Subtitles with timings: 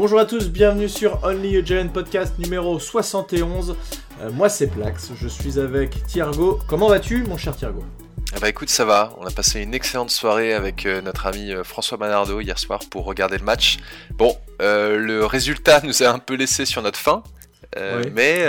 [0.00, 3.76] Bonjour à tous, bienvenue sur Only a Giant Podcast numéro 71.
[4.22, 6.58] Euh, moi c'est Plax, je suis avec Thiergo.
[6.66, 7.84] Comment vas-tu mon cher Thiergo?
[8.40, 9.14] Bah écoute, ça va.
[9.18, 12.80] On a passé une excellente soirée avec euh, notre ami euh, François Manardo hier soir
[12.90, 13.76] pour regarder le match.
[14.12, 17.22] Bon, le résultat nous a un peu laissé sur notre faim,
[17.76, 18.46] mais,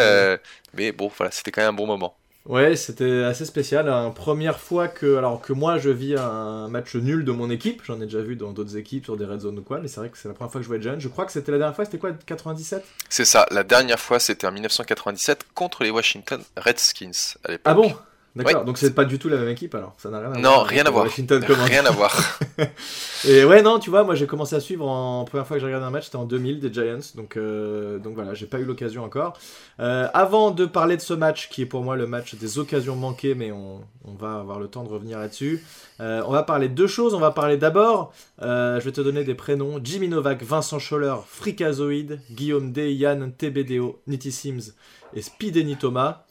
[0.74, 2.16] mais bon, voilà, c'était quand même un bon moment.
[2.46, 3.86] Ouais, c'était assez spécial.
[3.86, 7.84] La première fois que, alors que moi je vis un match nul de mon équipe,
[7.86, 10.00] j'en ai déjà vu dans d'autres équipes sur des red zones ou quoi, mais c'est
[10.00, 11.00] vrai que c'est la première fois que je vois jeune.
[11.00, 14.20] Je crois que c'était la dernière fois, c'était quoi, 97 C'est ça, la dernière fois
[14.20, 17.62] c'était en 1997 contre les Washington Redskins à l'époque.
[17.66, 17.94] Ah bon?
[18.34, 20.42] D'accord, donc c'est pas du tout la même équipe alors, ça n'a rien à non,
[20.42, 20.58] voir.
[20.60, 21.08] Non, rien à voir.
[21.08, 22.40] rien à voir.
[23.28, 25.66] et ouais, non, tu vois, moi j'ai commencé à suivre en première fois que j'ai
[25.66, 28.64] regardé un match, c'était en 2000 des Giants, donc, euh, donc voilà, j'ai pas eu
[28.64, 29.38] l'occasion encore.
[29.82, 32.96] Euh, avant de parler de ce match, qui est pour moi le match des occasions
[32.96, 35.62] manquées, mais on, on va avoir le temps de revenir là-dessus,
[36.00, 37.14] euh, on va parler de deux choses.
[37.14, 42.20] On va parler d'abord, je vais te donner des prénoms Jimmy Novak, Vincent Scholler, Frikazoid,
[42.32, 44.74] Guillaume D, Yann, TBDO, Nitty Sims
[45.14, 46.24] et Speedeny Thomas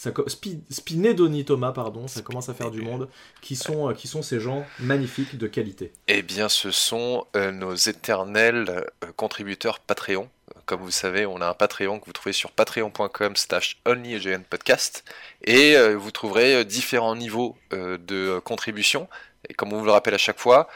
[0.00, 0.12] ça,
[0.70, 3.10] Spinedoni Thomas, pardon, ça commence à faire du monde.
[3.42, 7.52] Qui sont, euh, qui sont ces gens magnifiques de qualité Eh bien, ce sont euh,
[7.52, 10.30] nos éternels euh, contributeurs Patreon.
[10.64, 13.82] Comme vous savez, on a un Patreon que vous trouvez sur patreon.com slash
[14.48, 15.04] podcast
[15.44, 19.08] et vous trouverez différents niveaux de contribution.
[19.48, 20.68] Et comme on vous le rappelle à chaque fois,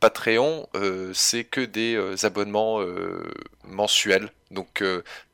[0.00, 0.68] Patreon,
[1.14, 2.80] c'est que des abonnements
[3.64, 4.30] mensuels.
[4.50, 4.82] Donc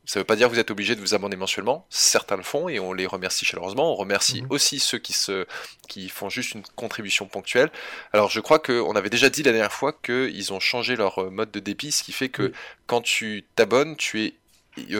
[0.05, 1.85] ça ne veut pas dire que vous êtes obligé de vous abonner mensuellement.
[1.89, 3.91] Certains le font et on les remercie chaleureusement.
[3.91, 4.47] On remercie mhm.
[4.51, 5.47] aussi ceux qui, se,
[5.87, 7.71] qui font juste une contribution ponctuelle.
[8.13, 11.29] Alors je crois qu'on avait déjà dit la dernière fois qu'ils ont changé leur euh,
[11.31, 12.51] mode de débit, ce qui fait que
[12.85, 14.31] quand tu t'abonnes, tu es euh,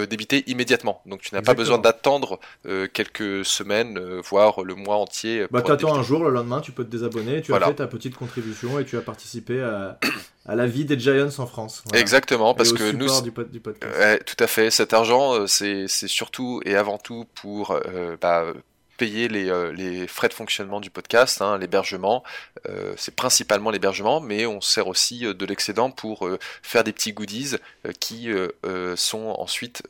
[0.10, 1.02] débité immédiatement.
[1.06, 5.46] Donc tu n'as pas besoin d'attendre euh, quelques semaines, voire le mois entier.
[5.52, 8.16] Bah attends un jour, le lendemain, tu peux te désabonner, tu as fait ta petite
[8.16, 10.00] contribution et tu as participé à,
[10.46, 11.84] à la vie des Giants en France.
[11.94, 14.26] Exactement, parce que nous, du, du podcast.
[14.26, 14.70] tout à fait.
[14.70, 18.46] Cet argent, euh, c'est surtout et avant tout pour euh, bah,
[18.98, 22.24] payer les, euh, les, frais de fonctionnement du podcast, hein, l'hébergement.
[22.70, 26.30] Euh, c'est principalement l'hébergement, mais on sert aussi euh, de l'excédent pour
[26.62, 27.56] faire des petits goodies
[28.00, 28.30] qui
[28.96, 29.84] sont ensuite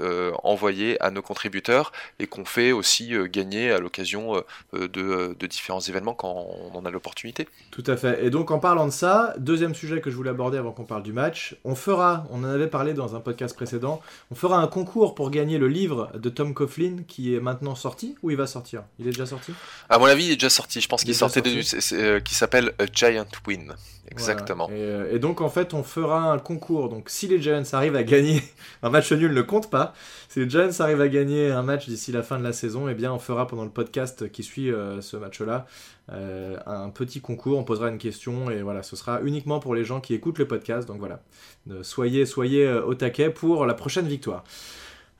[0.43, 4.43] envoyés à nos contributeurs et qu'on fait aussi gagner à l'occasion
[4.73, 7.47] de, de, différents événements quand on en a l'opportunité.
[7.71, 8.25] Tout à fait.
[8.25, 11.03] Et donc en parlant de ça, deuxième sujet que je voulais aborder avant qu'on parle
[11.03, 14.01] du match, on fera, on en avait parlé dans un podcast précédent,
[14.31, 18.15] on fera un concours pour gagner le livre de Tom Coughlin qui est maintenant sorti
[18.23, 18.83] ou il va sortir?
[18.97, 19.51] Il est déjà sorti?
[19.89, 20.79] À mon avis, il est déjà sorti.
[20.79, 21.61] Je pense qu'il sortait de,
[21.93, 23.73] euh, qui s'appelle A Giant Win.
[24.09, 24.69] Exactement.
[24.71, 26.87] Euh, et, donc en fait, on fera un concours.
[26.89, 28.41] Donc si les Giants arrivent à gagner,
[28.83, 29.93] un match nul ne compte pas.
[30.29, 32.93] Si les Giants arrivent à gagner un match d'ici la fin de la saison, eh
[32.93, 35.65] bien on fera pendant le podcast qui suit euh, ce match-là
[36.07, 37.57] un petit concours.
[37.57, 40.47] On posera une question et voilà, ce sera uniquement pour les gens qui écoutent le
[40.47, 40.87] podcast.
[40.87, 41.19] Donc voilà,
[41.81, 44.43] soyez soyez au taquet pour la prochaine victoire.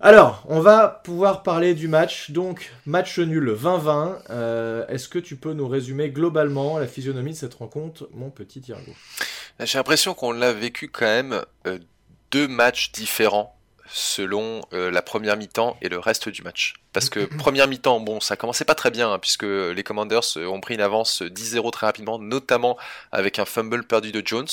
[0.02, 2.32] Alors, on va pouvoir parler du match.
[2.32, 4.24] Donc, match nul 20-20.
[4.30, 8.60] Euh, est-ce que tu peux nous résumer globalement la physionomie de cette rencontre, mon petit
[8.60, 8.92] Thiergo
[9.62, 11.80] J'ai l'impression qu'on l'a vécu quand même euh,
[12.32, 13.58] deux matchs différents
[13.88, 16.74] selon euh, la première mi-temps et le reste du match.
[16.92, 20.60] Parce que première mi-temps, bon, ça commençait pas très bien, hein, puisque les Commanders ont
[20.60, 22.78] pris une avance 10-0 très rapidement, notamment
[23.14, 24.48] avec un fumble perdu de Jones.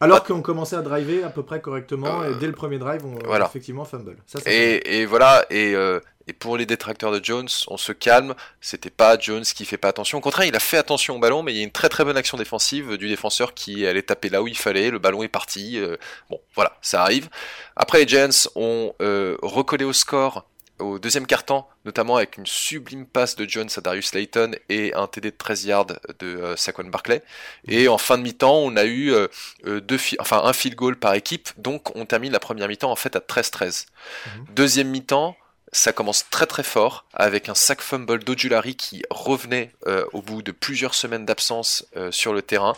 [0.00, 3.18] Alors qu'on commençait à driver à peu près correctement, et dès le premier drive, on
[3.26, 3.46] voilà.
[3.46, 4.16] effectivement fumble.
[4.46, 5.98] et, et, voilà, et, euh,
[6.28, 9.88] et, pour les détracteurs de Jones, on se calme, c'était pas Jones qui fait pas
[9.88, 10.18] attention.
[10.18, 12.04] Au contraire, il a fait attention au ballon, mais il y a une très très
[12.04, 15.28] bonne action défensive du défenseur qui allait taper là où il fallait, le ballon est
[15.28, 15.78] parti.
[15.78, 15.96] Euh,
[16.30, 17.28] bon, voilà, ça arrive.
[17.74, 20.44] Après, les Giants ont euh, recollé au score
[20.78, 25.06] au deuxième quart-temps, notamment avec une sublime passe de Jones à Darius Layton et un
[25.06, 27.22] TD de 13 yards de euh, Saquon Barclay.
[27.66, 29.28] Et en fin de mi-temps, on a eu euh,
[29.66, 32.96] euh, deux enfin un field goal par équipe, donc on termine la première mi-temps en
[32.96, 33.86] fait à 13-13.
[34.26, 34.44] Mhm.
[34.54, 35.36] Deuxième mi-temps,
[35.72, 40.42] ça commence très très fort avec un sac fumble d'Ojulari qui revenait euh, au bout
[40.42, 42.74] de plusieurs semaines d'absence euh, sur le terrain,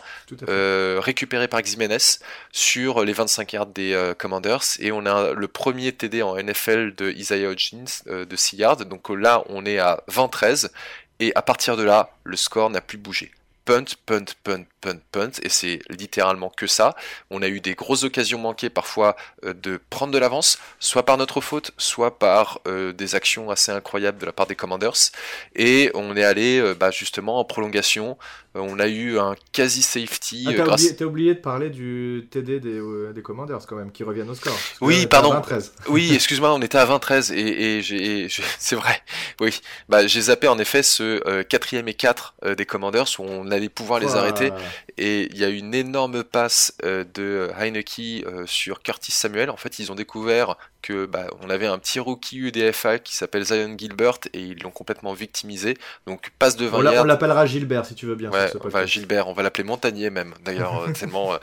[0.49, 1.97] euh, récupéré par Ximénez
[2.51, 4.63] sur les 25 yards des Commanders.
[4.79, 8.85] Et on a le premier TD en NFL de Isaiah Hodgins de 6 yards.
[8.85, 10.69] Donc là on est à 20-13
[11.19, 13.31] et à partir de là le score n'a plus bougé.
[13.65, 16.95] Punt, punt, punt, punt, punt, et c'est littéralement que ça.
[17.29, 21.17] On a eu des grosses occasions manquées parfois euh, de prendre de l'avance, soit par
[21.17, 25.11] notre faute, soit par euh, des actions assez incroyables de la part des Commanders,
[25.55, 28.17] et on est allé euh, bah, justement en prolongation.
[28.55, 30.45] on a eu un quasi safety.
[30.47, 32.81] Ah, t'as, oublié, oublié, de parler du TD des,
[33.13, 34.57] des, Commanders quand même, qui reviennent au score.
[34.81, 35.41] Oui, pardon.
[35.87, 38.27] Oui, excuse-moi, on était à 20-13 et, et j'ai,
[38.59, 39.01] c'est vrai.
[39.39, 43.69] Oui, bah, j'ai zappé en effet ce quatrième et 4 des Commanders où on allait
[43.69, 44.51] pouvoir les arrêter.
[44.97, 49.49] Et il y a une énorme passe de Heineke sur Curtis Samuel.
[49.49, 53.43] En fait, ils ont découvert que bah, on avait un petit rookie UDFA qui s'appelle
[53.43, 55.77] Zion Gilbert et ils l'ont complètement victimisé.
[56.07, 57.01] Donc passe de 20 on.
[57.01, 58.31] On l'appellera Gilbert si tu veux bien.
[58.31, 61.33] Ouais, Gilbert, on va l'appeler Montagnier même d'ailleurs tellement.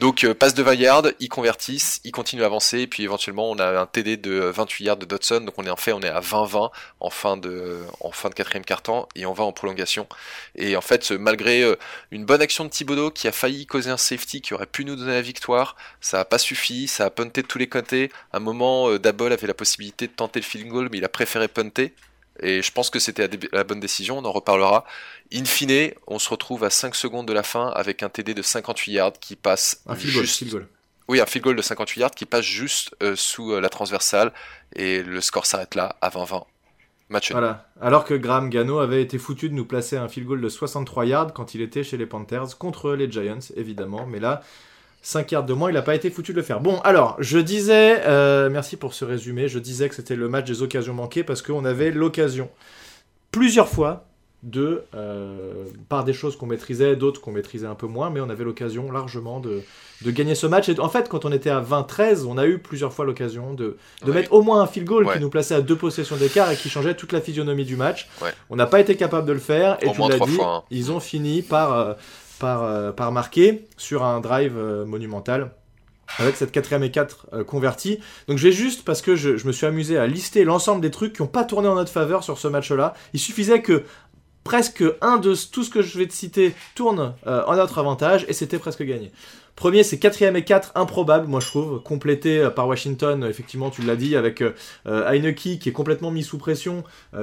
[0.00, 3.48] Donc euh, passe de 20 yards, ils convertissent, ils continuent à avancer, et puis éventuellement
[3.50, 6.00] on a un TD de 28 yards de Dodson, donc on est en fait on
[6.00, 9.52] est à 20-20 en fin de en fin de quatrième quart-temps et on va en
[9.52, 10.08] prolongation.
[10.56, 11.76] Et en fait malgré euh,
[12.10, 14.96] une bonne action de Thibodeau qui a failli causer un safety qui aurait pu nous
[14.96, 18.10] donner la victoire, ça a pas suffi, ça a punté de tous les côtés.
[18.32, 21.04] À un moment euh, Dabol avait la possibilité de tenter le field goal mais il
[21.04, 21.94] a préféré punter.
[22.40, 24.84] Et je pense que c'était la bonne décision, on en reparlera.
[25.32, 28.42] In fine, on se retrouve à 5 secondes de la fin avec un TD de
[28.42, 30.38] 58 yards qui passe un juste...
[30.38, 30.68] Field goal.
[31.06, 34.32] Oui, un field goal de 58 yards qui passe juste euh, sous euh, la transversale
[34.74, 36.44] et le score s'arrête là à 20-20.
[37.10, 37.68] Match Voilà.
[37.80, 41.04] Alors que Graham Gano avait été foutu de nous placer un field goal de 63
[41.04, 44.06] yards quand il était chez les Panthers contre les Giants, évidemment.
[44.06, 44.42] Mais là,
[45.04, 46.60] 5 yards de moins, il n'a pas été foutu de le faire.
[46.60, 50.46] Bon, alors, je disais, euh, merci pour ce résumé, je disais que c'était le match
[50.46, 52.48] des occasions manquées parce qu'on avait l'occasion
[53.30, 54.06] plusieurs fois
[54.42, 58.30] de, euh, par des choses qu'on maîtrisait, d'autres qu'on maîtrisait un peu moins, mais on
[58.30, 59.62] avait l'occasion largement de,
[60.02, 60.70] de, gagner ce match.
[60.70, 63.76] Et en fait, quand on était à 20-13, on a eu plusieurs fois l'occasion de,
[64.06, 66.56] de mettre au moins un field goal qui nous plaçait à deux possessions d'écart et
[66.56, 68.08] qui changeait toute la physionomie du match.
[68.48, 70.62] On n'a pas été capable de le faire, et tu l'as dit, fois, hein.
[70.70, 71.92] ils ont fini par, euh,
[72.44, 74.54] par, euh, par marquer sur un drive
[74.86, 75.52] monumental
[76.18, 78.00] avec cette quatrième et 4 convertie.
[78.28, 81.14] Donc je vais juste, parce que je, me suis amusé à lister l'ensemble des trucs
[81.14, 82.92] qui n'ont pas tourné en notre faveur sur ce match-là.
[83.14, 83.84] Il suffisait que
[84.44, 88.26] presque un de tout ce que je vais te citer tourne euh, en notre avantage
[88.28, 89.10] et c'était presque gagné.
[89.56, 93.82] Premier, c'est quatrième et 4, improbable, moi je trouve, complété euh, par Washington, effectivement, tu
[93.82, 94.52] l'as dit, avec euh,
[94.84, 96.82] Heineke qui est complètement mis sous pression,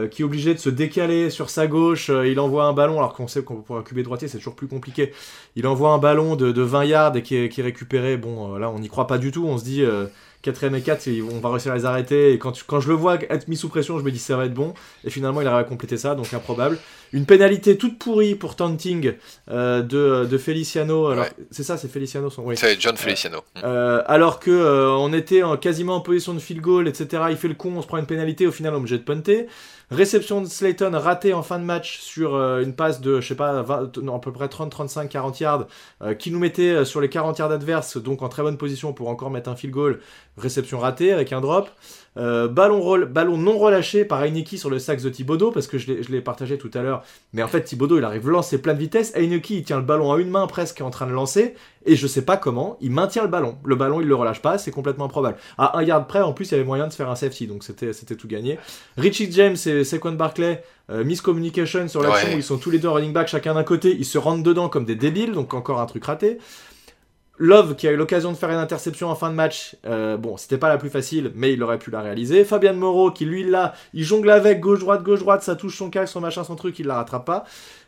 [0.09, 3.27] qui est obligé de se décaler sur sa gauche, il envoie un ballon, alors qu'on
[3.27, 5.11] sait qu'on un QB droitier c'est toujours plus compliqué,
[5.55, 8.87] il envoie un ballon de, 20 yards et qui est, récupéré, bon là on n'y
[8.87, 9.83] croit pas du tout, on se dit
[10.41, 12.33] quatrième et 4, on va réussir à les arrêter.
[12.33, 14.45] Et quand, quand je le vois être mis sous pression, je me dis ça va
[14.45, 14.73] être bon.
[15.03, 16.77] Et finalement, il arrive à compléter ça, donc improbable.
[17.13, 19.13] Une pénalité toute pourrie pour taunting
[19.49, 21.07] euh, de, de, Feliciano.
[21.07, 22.43] Alors, c'est ça, c'est Feliciano son.
[22.43, 22.55] Oui.
[22.55, 23.41] C'est John Feliciano.
[23.63, 27.23] Euh, alors que euh, on était quasiment en position de field goal, etc.
[27.29, 28.47] Il fait le con, on se prend une pénalité.
[28.47, 29.47] Au final, on est obligé de punter.
[29.89, 33.59] Réception de Slayton ratée en fin de match sur une passe de, je sais pas,
[33.59, 35.67] à peu près 30, 35, 40 yards,
[36.17, 39.31] qui nous mettait sur les 40 yards adverses, donc en très bonne position pour encore
[39.31, 39.99] mettre un field goal.
[40.37, 41.69] Réception ratée avec un drop.
[42.17, 46.11] Euh, ballon, ballon non relâché par Heineke sur le sax de Thibodeau, parce que je
[46.11, 47.03] l'ai partagé tout à l'heure.
[47.33, 49.13] Mais en fait, Thibodeau, il arrive lancer plein de vitesse.
[49.15, 51.55] Heineke, il tient le ballon à une main presque en train de lancer.
[51.85, 53.57] Et je sais pas comment, il maintient le ballon.
[53.63, 55.37] Le ballon, il le relâche pas, c'est complètement improbable.
[55.57, 57.47] À un yard près, en plus, il y avait moyen de se faire un safety,
[57.47, 58.59] donc c'était tout gagné.
[58.97, 62.89] Richie James et Saquon Barclay, euh, miscommunication sur l'action, où ils sont tous les deux
[62.89, 65.85] running back, chacun d'un côté, ils se rentrent dedans comme des débiles, donc encore un
[65.87, 66.37] truc raté.
[67.37, 70.37] Love qui a eu l'occasion de faire une interception en fin de match, euh, bon,
[70.37, 72.43] c'était pas la plus facile, mais il aurait pu la réaliser.
[72.43, 76.21] Fabian Moreau qui lui là, il jongle avec gauche-droite, gauche-droite, ça touche son casque, son
[76.21, 77.45] machin, son truc, il la rattrape pas.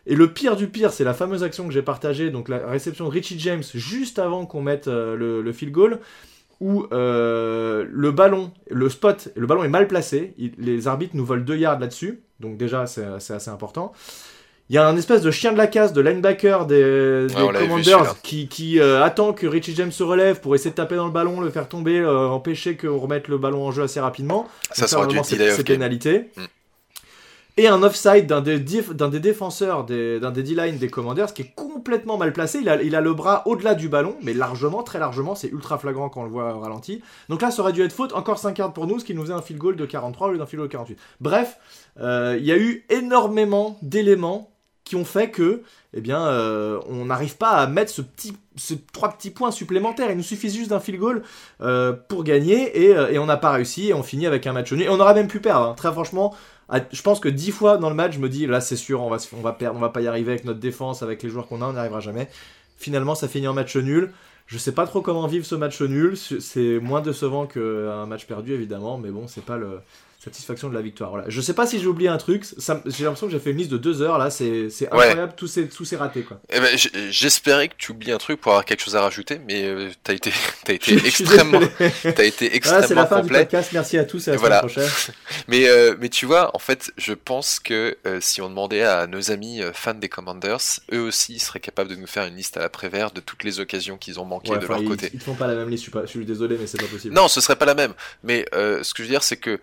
[0.07, 3.05] Et le pire du pire, c'est la fameuse action que j'ai partagée, donc la réception
[3.05, 5.99] de Richie James juste avant qu'on mette euh, le, field goal,
[6.59, 11.43] où euh, le ballon, le spot, le ballon est mal placé, les arbitres nous volent
[11.43, 13.93] deux yards là-dessus, donc déjà c'est assez important.
[14.69, 18.79] Il y a un espèce de chien de la casse de linebacker des, Commanders qui,
[18.79, 21.49] euh, attend que Richie James se relève pour essayer de taper dans le ballon, le
[21.49, 24.47] faire tomber, euh, empêcher qu'on remette le ballon en jeu assez rapidement.
[24.71, 26.29] Ça sera du c'est pénalité.
[26.37, 26.43] Mm.
[27.55, 31.51] Et un offside d'un des, d'un des défenseurs, d'un des D-line des Commanders qui est
[31.53, 32.57] complètement mal placé.
[32.59, 35.35] Il a, il a le bras au-delà du ballon, mais largement, très largement.
[35.35, 37.03] C'est ultra flagrant quand on le voit au ralenti.
[37.29, 38.13] Donc là, ça aurait dû être faute.
[38.13, 40.31] Encore 5 yards pour nous, ce qui nous faisait un field goal de 43 au
[40.31, 40.97] lieu d'un field goal de 48.
[41.21, 41.59] Bref,
[41.99, 44.49] euh, il y a eu énormément d'éléments
[44.83, 45.61] qui ont fait que,
[45.93, 50.11] eh bien, euh, on n'arrive pas à mettre ce petit, ce trois petits points supplémentaires.
[50.11, 51.23] Il nous suffit juste d'un field goal
[51.61, 54.53] euh, pour gagner et, euh, et on n'a pas réussi et on finit avec un
[54.53, 54.83] match nul.
[54.83, 55.69] Et on aurait même pu perdre.
[55.69, 55.73] Hein.
[55.75, 56.35] Très franchement,
[56.91, 59.09] je pense que dix fois dans le match, je me dis là, c'est sûr, on
[59.09, 61.47] va, on va perdre, on va pas y arriver avec notre défense, avec les joueurs
[61.47, 62.29] qu'on a, on n'y arrivera jamais.
[62.77, 64.11] Finalement, ça finit en match nul.
[64.47, 66.17] Je sais pas trop comment vivre ce match nul.
[66.17, 69.79] C'est moins décevant qu'un match perdu, évidemment, mais bon, c'est pas le
[70.23, 71.09] satisfaction de la victoire.
[71.09, 71.25] Voilà.
[71.27, 72.45] Je sais pas si j'ai oublié un truc.
[72.85, 74.29] J'ai l'impression que j'ai fait une liste de deux heures là.
[74.29, 75.33] C'est incroyable.
[75.35, 76.39] Tout s'est raté quoi.
[76.49, 76.77] Eh ben,
[77.09, 80.13] J'espérais que tu oublies un truc pour avoir quelque chose à rajouter, mais euh, t'as
[80.13, 80.31] été,
[80.67, 83.71] as été extrêmement, as été extrêmement C'est la fin du podcast.
[83.73, 84.89] Merci à tous et à la semaine prochaine.
[85.47, 89.07] mais euh, mais tu vois, en fait, je pense que euh, si on demandait à
[89.07, 92.61] nos amis fans des Commanders, eux aussi seraient capables de nous faire une liste à
[92.61, 95.11] la Prévert de toutes les occasions qu'ils ont manquées de leur côté.
[95.13, 95.83] Ils font pas la même liste.
[95.83, 97.13] Je suis, pas, je suis désolé, mais c'est pas possible.
[97.13, 97.93] Non, ce serait pas la même.
[98.23, 99.59] Mais ce que je veux dire, c'est que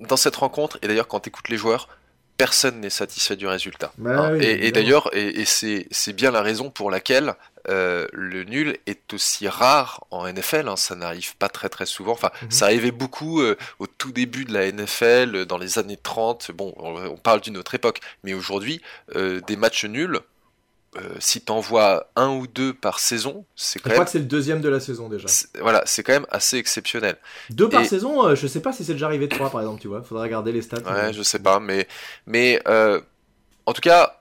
[0.00, 1.88] dans cette rencontre, et d'ailleurs quand tu écoutes les joueurs,
[2.36, 3.92] personne n'est satisfait du résultat.
[3.98, 4.32] Bah Hein.
[4.38, 7.34] oui, et, d'ailleurs, et, et c'est c'est bien la raison pour laquelle
[7.68, 10.66] euh, le nul est aussi rare en NFL.
[10.68, 10.76] hein.
[10.76, 12.12] Ça n'arrive pas très très souvent.
[12.12, 12.50] Enfin, Mhm.
[12.50, 16.50] ça arrivait beaucoup euh, au tout début de la NFL, dans les années 30.
[16.52, 18.00] Bon, on, on parle d'une autre époque.
[18.24, 18.80] Mais aujourd'hui,
[19.16, 20.20] euh, des matchs nuls,
[20.96, 24.04] euh, si t'en vois un ou deux par saison, c'est Je quand crois même...
[24.06, 25.28] que c'est le deuxième de la saison déjà.
[25.60, 27.16] Voilà, c'est quand même assez exceptionnel.
[27.50, 29.80] Deux par Et- saison, euh, je sais pas si c'est déjà arrivé trois par exemple,
[29.80, 30.02] tu vois.
[30.02, 30.78] Faudra regarder les stats.
[30.78, 31.86] Ouais, mais- je sais pas, mais,
[32.26, 33.00] mais euh,
[33.66, 34.20] en tout cas,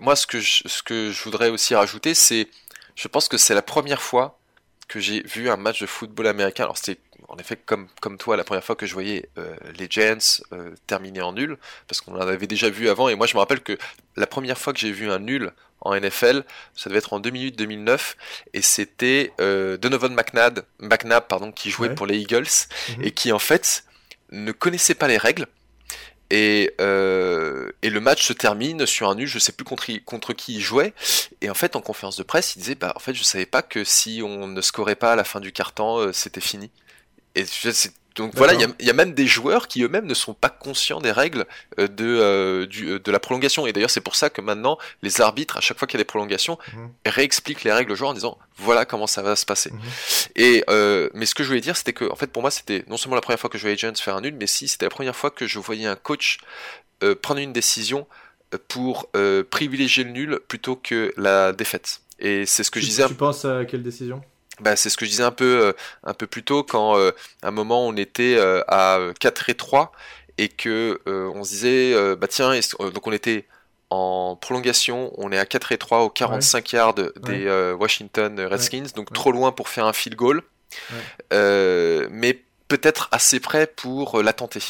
[0.00, 2.48] moi, ce que je, ce que je voudrais aussi rajouter, c'est,
[2.96, 4.38] je pense que c'est la première fois
[4.88, 6.64] que j'ai vu un match de football américain.
[6.64, 9.86] Alors, c'était en effet comme, comme toi, la première fois que je voyais euh, les
[9.88, 10.18] Giants
[10.52, 11.56] euh, terminer en nul,
[11.88, 13.76] parce qu'on en avait déjà vu avant, et moi, je me rappelle que
[14.16, 18.14] la première fois que j'ai vu un nul en NFL, ça devait être en 2008-2009,
[18.52, 21.94] et c'était euh, Donovan McNabb, McNabb pardon, qui jouait Ouais.
[21.94, 22.46] pour les Eagles,
[22.96, 23.04] Mhm.
[23.04, 23.84] et qui en fait
[24.30, 25.46] ne connaissait pas les règles.
[26.30, 30.54] Et, euh, et le match se termine sur un nul, je sais plus contre, qui
[30.56, 30.94] il jouait.
[31.40, 33.62] Et en fait, en conférence de presse, il disait Bah, en fait, je savais pas
[33.62, 36.70] que si on ne scorait pas à la fin du quart-temps, euh, c'était fini.
[37.34, 40.06] Et c'est- donc voilà, il y a, il y a même des joueurs qui eux-mêmes
[40.06, 41.46] ne sont pas conscients des règles
[41.80, 43.66] euh, de, euh, du, euh, de la prolongation.
[43.66, 46.04] Et d'ailleurs, c'est pour ça que maintenant, les arbitres, à chaque fois qu'il y a
[46.04, 46.90] des prolongations, Mhm.
[47.06, 49.72] réexpliquent les règles aux joueurs en disant voilà comment ça va se passer.
[49.72, 49.80] Mhm.
[50.36, 52.84] Et euh, mais ce que je voulais dire, c'était que en fait pour moi c'était
[52.86, 54.86] non seulement la première fois que je voyais Giants faire un nul, mais si c'était
[54.86, 56.38] la première fois que je voyais un coach
[57.02, 58.06] euh, prendre une décision
[58.68, 59.10] pour
[59.50, 62.00] privilégier le nul plutôt que la défaite.
[62.20, 63.08] Et c'est ce que tu, je disais.
[63.08, 64.22] tu penses à quelle décision?
[64.60, 65.72] Bah, c'est ce que je disais un peu, euh,
[66.04, 67.10] un peu plus tôt quand euh,
[67.42, 69.92] à un moment on était euh, à 4 et 3
[70.38, 73.46] et que on se disait bah tiens donc on était
[73.90, 77.72] en prolongation, on est à 4 et 3 au 45 yards des Ouais.
[77.72, 80.42] Washington Redskins, donc trop loin pour faire un field goal,
[81.30, 84.60] mais peut-être assez près pour la tenter.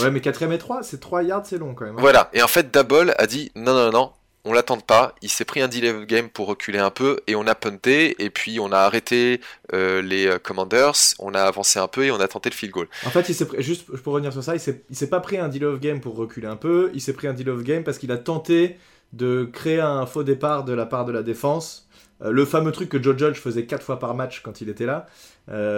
[0.00, 1.96] Ouais, mais 4 et 3, c'est 3 yards, c'est long quand même.
[1.96, 2.00] hein.
[2.00, 4.12] Voilà, et en fait Dabble a dit non non non,
[4.44, 7.36] on l'attend pas, il s'est pris un delay of game pour reculer un peu et
[7.36, 9.40] on a punté et puis on a arrêté
[9.72, 12.72] euh, les euh, Commanders, on a avancé un peu et on a tenté le field
[12.72, 12.88] goal.
[13.06, 15.78] En fait, il juste pour revenir sur ça, il s'est pas pris un deal of
[15.78, 18.18] game pour reculer un peu, il s'est pris un deal of game parce qu'il a
[18.18, 18.78] tenté
[19.12, 21.88] de créer un faux départ de la part de la défense.
[22.22, 24.86] Euh, le fameux truc que Joe Judge faisait 4 fois par match quand il était
[24.86, 25.06] là.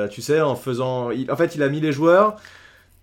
[0.09, 1.11] Tu sais, en faisant.
[1.11, 2.37] en fait, il a mis les joueurs.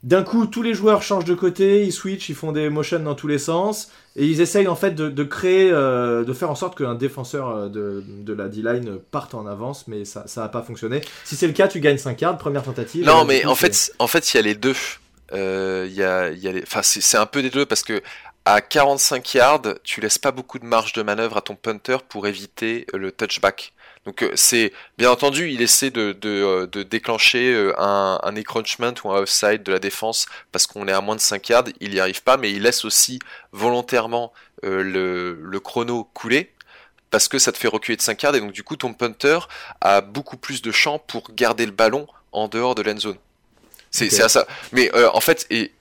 [0.04, 3.14] D'un coup, tous les joueurs changent de côté, ils switchent, ils font des motions dans
[3.14, 6.56] tous les sens, et ils essayent en fait de, de créer, euh, de faire en
[6.56, 10.64] sorte qu'un défenseur euh, de, de la D-line parte en avance, mais ça n'a pas
[10.64, 11.02] fonctionné.
[11.24, 13.06] Si c'est le cas, tu gagnes 5 yards, première tentative.
[13.06, 14.76] Non mais coup, en fait, en fait il y a les deux.
[15.34, 16.64] Euh, Il y a, il y a les...
[16.64, 18.02] enfin c'est un peu des deux parce que
[18.44, 22.26] à 45 yards, tu laisses pas beaucoup de marge de manœuvre à ton punter pour
[22.28, 23.74] éviter le touchback.
[24.06, 28.36] Donc euh, c'est bien entendu, il essaie de, de, euh, de déclencher euh, un, un
[28.36, 31.66] encroachment ou un offside de la défense parce qu'on est à moins de 5 yards,
[31.80, 33.20] il y arrive pas, mais il laisse aussi
[33.52, 36.52] volontairement euh, le, le chrono couler
[37.12, 39.38] parce que ça te fait reculer de 5 yards et donc du coup ton punter
[39.82, 43.18] a beaucoup plus de champ pour garder le ballon en dehors de l'end zone.
[43.92, 44.48] C'est à ça.
[44.72, 45.72] Mais euh, en fait, et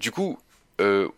[0.00, 0.38] du coup,
[0.80, 1.08] euh,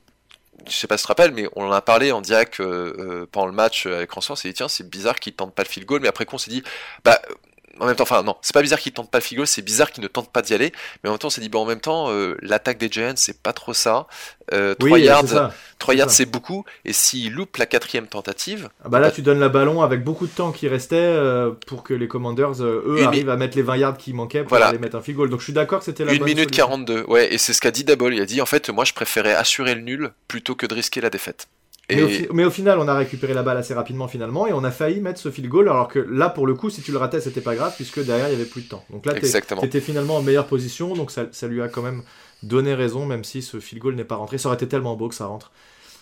[0.67, 2.95] je sais pas si tu te rappelles, mais on en a parlé en direct euh,
[2.99, 4.35] euh, pendant le match avec François.
[4.35, 6.01] On s'est dit, tiens, c'est bizarre qu'il tente pas le field goal.
[6.01, 6.63] Mais après, qu'on s'est dit,
[7.05, 7.21] bah,
[7.81, 9.91] en même temps, enfin, non, c'est pas bizarre qu'il tente pas le goal, c'est bizarre
[9.91, 10.73] qu'il ne tente pas d'y aller.
[11.03, 13.15] Mais en même temps, on s'est dit, bah, en même temps, euh, l'attaque des Giants,
[13.17, 14.07] c'est pas trop ça.
[14.53, 15.53] Euh, 3 Oui, yards, c'est ça.
[15.79, 16.17] 3 c'est yards, ça.
[16.17, 16.65] c'est beaucoup.
[16.85, 20.27] Et s'il loupe la quatrième tentative, Ah bah là, tu donnes la ballon avec beaucoup
[20.27, 23.37] de temps qui restait euh, pour que les Commanders, euh, eux, Une mi- arrivent à
[23.37, 24.67] mettre les 20 yards qui manquaient pour Voilà.
[24.69, 25.31] aller mettre un field goal.
[25.31, 26.67] Donc je suis d'accord que c'était la 1 bonne minute solution.
[26.69, 27.05] 42.
[27.09, 28.15] Ouais, et c'est ce qu'a dit Double.
[28.15, 31.01] Il a dit, en fait, moi, je préférais assurer le nul plutôt que de risquer
[31.01, 31.49] la défaite.
[31.89, 34.47] Mais, au Et fi- mais au final, on a récupéré la balle assez rapidement finalement
[34.47, 36.83] et on a failli mettre ce field goal alors que là, pour le coup, si
[36.83, 38.85] tu le ratais, c'était pas grave puisque derrière, il y avait plus de temps.
[38.91, 39.15] Donc là,
[39.61, 42.03] t'étais finalement en meilleure position, donc ça, ça lui a quand même
[42.43, 44.39] donné raison, même si ce field goal n'est pas rentré.
[44.39, 45.53] Ça aurait été tellement beau que ça rentre.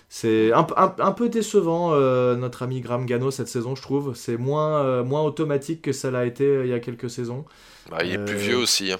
[0.09, 4.14] C'est un, un- un peu décevant, euh, notre ami Graham Gano, cette saison, je trouve.
[4.14, 7.45] C'est moins, euh, moins automatique que ça l'a été euh, il y a quelques saisons.
[7.91, 8.93] Bah, il est plus vieux aussi.
[8.93, 8.99] hein.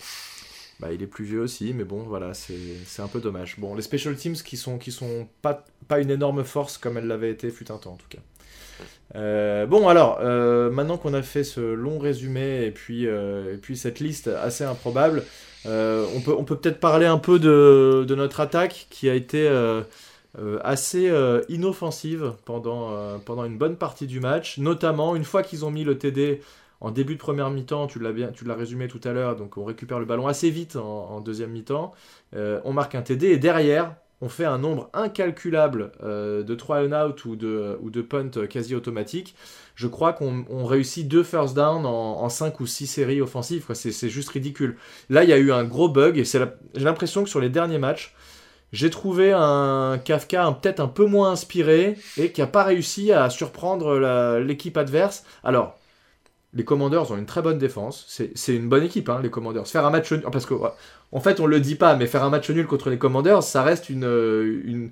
[0.81, 3.57] Bah, il est plus vieux aussi, mais bon, voilà, c'est c'est un peu dommage.
[3.59, 7.07] Bon, les special teams qui sont, qui sont pas, pas une énorme force comme elles
[7.07, 8.21] l'avaient été fut un temps en tout cas.
[9.17, 13.57] Euh, bon, alors, euh, maintenant qu'on a fait ce long résumé et puis, euh, et
[13.59, 15.25] puis cette liste assez improbable,
[15.67, 19.49] on peut on peut peut-être parler un peu de, de notre attaque qui a été
[20.62, 21.11] assez
[21.49, 25.97] inoffensive pendant, pendant une bonne partie du match, notamment une fois qu'ils ont mis le
[25.97, 26.43] TD
[26.81, 30.05] en début de première mi-temps, tu l'as résumé tout à l'heure, donc on récupère le
[30.05, 31.93] ballon assez vite en, deuxième mi-temps,
[32.35, 36.93] on marque un TD et derrière on fait un nombre incalculable euh, de try and
[36.93, 39.37] out ou de, ou de punt quasi automatique.
[39.75, 43.66] Je crois qu'on on réussit deux first down en, en 5 ou 6 séries offensives.
[43.75, 44.76] C'est, juste ridicule.
[45.11, 46.40] Là, il y a eu un gros bug et j'ai
[46.76, 48.14] l'impression que sur les derniers matchs,
[48.73, 53.28] j'ai trouvé un Kafka peut-être un peu moins inspiré et qui n'a pas réussi à
[53.28, 55.25] surprendre l'équipe adverse.
[55.45, 55.78] Alors,
[56.54, 58.06] les Commanders ont une très bonne défense.
[58.08, 59.66] C'est une bonne équipe, hein, les Commanders.
[59.66, 60.54] Faire un match nul, parce que
[61.12, 63.62] en fait, on le dit pas, mais faire un match nul contre les Commanders, ça
[63.62, 64.04] reste une,
[64.64, 64.90] une,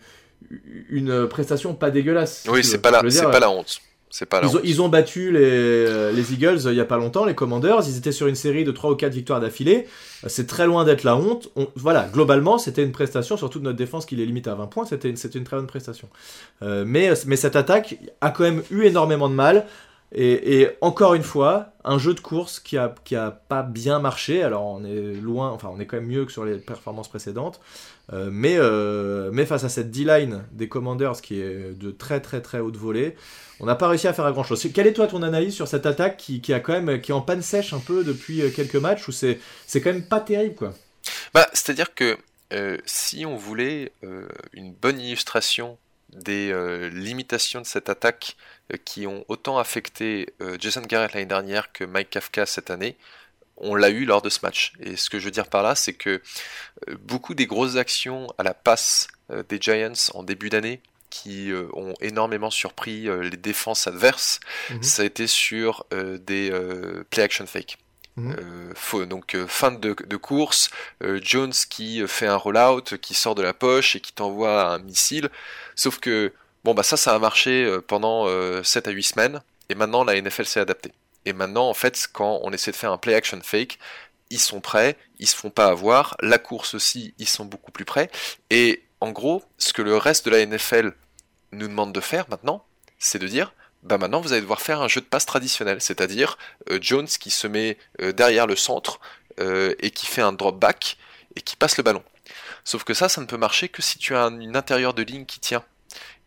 [0.91, 2.47] une prestation pas dégueulasse.
[2.51, 3.81] oui, c'est pas, la, pas la honte.
[4.29, 7.25] Pas ils, ont, ils, ont, battu les, les, Eagles euh, il y a pas longtemps,
[7.25, 7.81] les Commanders.
[7.87, 9.87] Ils étaient sur une série de 3 ou 4 victoires d'affilée.
[10.27, 11.49] C'est très loin d'être la honte.
[11.77, 14.85] voilà, globalement, c'était une prestation, surtout de notre défense qui les limite à 20 points.
[14.85, 16.11] C'était une, une très bonne prestation.
[16.61, 19.67] Euh, mais, mais cette attaque a quand même eu énormément de mal.
[20.15, 24.43] Et, encore une fois, un jeu de course qui a, qui a pas bien marché.
[24.43, 27.61] Alors on est loin, enfin on est quand même mieux que sur les performances précédentes.
[28.13, 32.43] Euh, mais, euh, mais face à cette D-line des Commanders qui est de très très
[32.43, 33.17] très haute volée,
[33.59, 34.67] on n'a pas réussi à faire grand chose.
[34.75, 37.15] Quelle est toi ton analyse sur cette attaque qui, qui, a quand même qui est
[37.15, 39.41] en panne sèche un peu depuis euh, quelques matchs où c'est
[39.75, 40.75] quand même pas terrible quoi?
[41.33, 42.19] Bah c'est-à-dire que
[42.85, 43.93] si on voulait
[44.53, 45.79] une bonne illustration
[46.13, 46.53] des
[46.91, 48.37] limitations de cette attaque
[48.73, 52.97] euh, qui ont autant affecté euh, Jason Garrett l'année dernière que Mike Kafka cette année,
[53.57, 54.73] on l'a eu lors de ce match.
[54.81, 56.23] Et ce que je veux dire par là, c'est que
[56.89, 59.09] euh, beaucoup des grosses actions à la passe
[59.49, 64.41] des Giants en début d'année, qui ont énormément surpris les défenses adverses,
[64.71, 64.83] mhm.
[64.83, 66.51] ça a été sur des
[67.09, 67.79] play action fake.
[68.17, 69.07] Mhm.
[69.07, 74.01] donc fin de, course, Jones qui fait un rollout, qui sort de la poche et
[74.01, 75.31] qui t'envoie un missile.
[75.75, 76.33] Sauf que
[76.65, 78.27] Bon, bah ça, ça a marché euh, pendant
[78.63, 80.93] 7 euh, à 8 semaines, et maintenant la NFL s'est adaptée.
[81.25, 83.79] Et maintenant, en fait, quand on essaie de faire un play action fake,
[84.31, 87.85] ils sont prêts, ils se font pas avoir, la course aussi, ils sont beaucoup plus
[87.85, 88.11] prêts.
[88.51, 90.93] Et en gros, ce que le reste de la NFL
[91.51, 92.65] nous demande de faire maintenant,
[92.99, 93.53] c'est de dire,
[93.83, 96.39] bah maintenant vous allez devoir faire un jeu de passe traditionnel, c'est-à-dire
[96.71, 99.01] euh, Jones qui se met derrière le centre
[99.39, 100.99] et qui fait un drop back
[101.37, 102.03] et qui passe le ballon.
[102.65, 105.25] Sauf que ça, ça ne peut marcher que si tu as une intérieur de ligne
[105.25, 105.65] qui tient.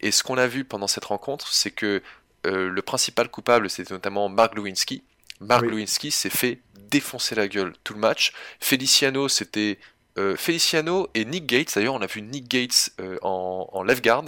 [0.02, 2.02] Et ce qu'on a vu pendant cette rencontre, c'est que
[2.46, 5.04] euh, le principal coupable, c'était notamment Mark Lewinsky.
[5.40, 8.34] Mark Lewinsky s'est fait défoncer la gueule tout le match.
[8.60, 9.80] Feliciano, c'était
[10.18, 14.24] euh, Feliciano et Nick Gates, d'ailleurs on a vu Nick Gates euh, en, left guard,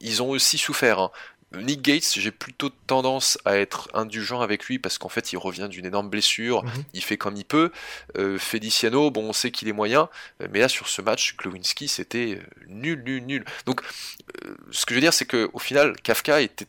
[0.00, 1.00] ils ont aussi souffert.
[1.00, 1.10] Hein.
[1.62, 5.68] Nick Gates, j'ai plutôt tendance à être indulgent avec lui parce qu'en fait il revient
[5.70, 6.84] d'une énorme blessure, mhm.
[6.92, 7.70] il fait comme il peut.
[8.16, 10.08] Euh, Feliciano, bon on sait qu'il est moyen,
[10.40, 13.44] euh, mais là sur ce match, Glowinski c'était euh, nul, nul, nul.
[13.66, 13.82] Donc
[14.70, 16.66] ce que je veux dire c'est que au final Kafka était,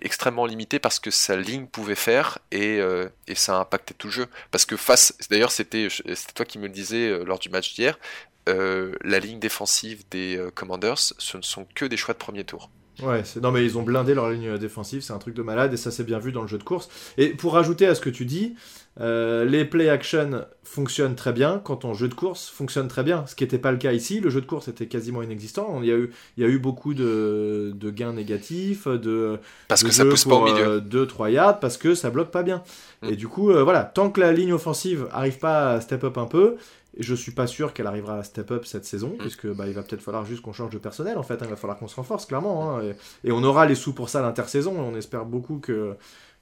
[0.00, 2.78] extrêmement limité parce que sa ligne pouvait faire et,
[3.26, 4.26] et ça a impacté tout le jeu.
[4.50, 5.88] Parce que face, d'ailleurs c'était
[6.34, 7.98] toi qui me le disais lors du match d'hier,
[8.46, 12.70] la ligne défensive des Commanders, ce ne sont que des choix de premier tour.
[13.02, 15.76] Ouais, non mais ils ont blindé leur ligne défensive, c'est un truc de malade et
[15.76, 16.88] ça s'est bien vu dans le jeu de course.
[17.18, 18.54] Et pour rajouter à ce que tu dis,
[18.98, 23.26] euh, les play action fonctionnent très bien quand ton jeu de course fonctionne très bien,
[23.26, 24.20] ce qui n'était pas le cas ici.
[24.20, 25.80] Le jeu de course était quasiment inexistant.
[25.82, 29.82] Il y a eu, il y a eu beaucoup de, de gains négatifs, de parce
[29.82, 32.62] que ça pousse pas au milieu, 2-3 euh, yards, parce que ça bloque pas bien.
[33.02, 33.10] Mm.
[33.10, 36.16] Et du coup, euh, voilà, tant que la ligne offensive arrive pas à step up
[36.16, 36.56] un peu,
[36.98, 39.18] je suis pas sûr qu'elle arrivera à step up cette saison, mm.
[39.18, 41.34] puisque bah, il va peut-être falloir juste qu'on change de personnel en fait.
[41.34, 41.44] Hein.
[41.46, 42.78] il va falloir qu'on se renforce clairement.
[42.78, 42.82] Hein.
[43.24, 44.74] et, on aura les sous pour ça l'intersaison.
[44.78, 45.96] On espère beaucoup que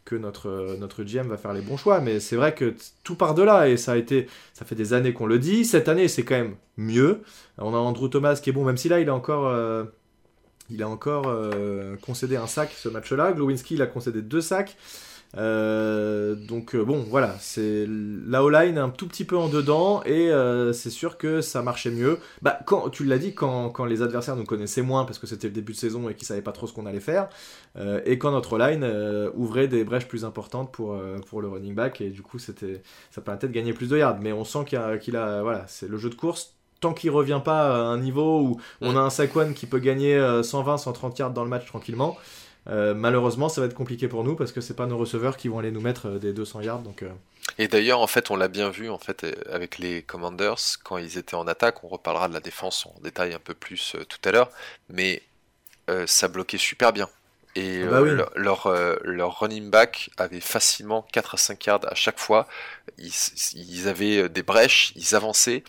[0.05, 2.01] que notre, notre GM va faire les bons choix.
[2.01, 4.93] Mais c'est vrai que tout part de là et ça a été, ça fait des
[4.93, 5.65] années qu'on le dit.
[5.65, 7.23] Cette année, c'est quand même mieux.
[7.59, 9.85] On a Andrew Thomas qui est bon, même si là, il a encore, euh,
[10.71, 13.33] il a encore euh, concédé un sac ce match-là.
[13.33, 14.77] Glowinski, il a concédé deux sacs.
[15.37, 20.31] Euh, donc euh, bon, voilà, c'est la O-line un tout petit peu en dedans et
[20.31, 22.19] euh, c'est sûr que ça marchait mieux.
[22.43, 25.49] Bah, quand tu l'as dit, quand, quand, les adversaires nous connaissaient moins parce que c'était
[25.49, 27.29] le début de saison et qu'ils savaient pas trop ce qu'on allait faire,
[28.05, 28.85] et quand notre line
[29.35, 33.21] ouvrait des brèches plus importantes pour, pour le running back et du coup c'était ça
[33.21, 34.21] permettait de gagner plus de yards.
[34.21, 37.41] Mais on sent qu'il a, a, voilà, c'est le jeu de course tant qu'il revient
[37.43, 41.31] pas à un niveau où on a un Saquon qui peut gagner 120, 130 yards
[41.31, 42.17] dans le match tranquillement.
[42.69, 45.49] Euh, malheureusement, ça va être compliqué pour nous parce que c'est pas nos receveurs qui
[45.49, 46.81] vont aller nous mettre euh, des 200 yards.
[46.81, 47.11] Donc, euh.
[47.59, 51.19] Et d'ailleurs, en fait, on l'a bien vu en fait avec les Commanders quand ils
[51.19, 51.85] étaient en attaque.
[51.85, 54.51] On reparlera de la défense en détail un peu plus tout à l'heure,
[54.89, 55.23] mais
[56.07, 57.09] ça bloquait super bien.
[57.57, 61.87] Et ah bah euh, leur, euh, leur, running back avait facilement 4 à 5 yards
[61.87, 62.49] à chaque fois.
[62.99, 63.13] Ils,
[63.55, 65.63] ils avaient euh, des brèches, ils avançaient.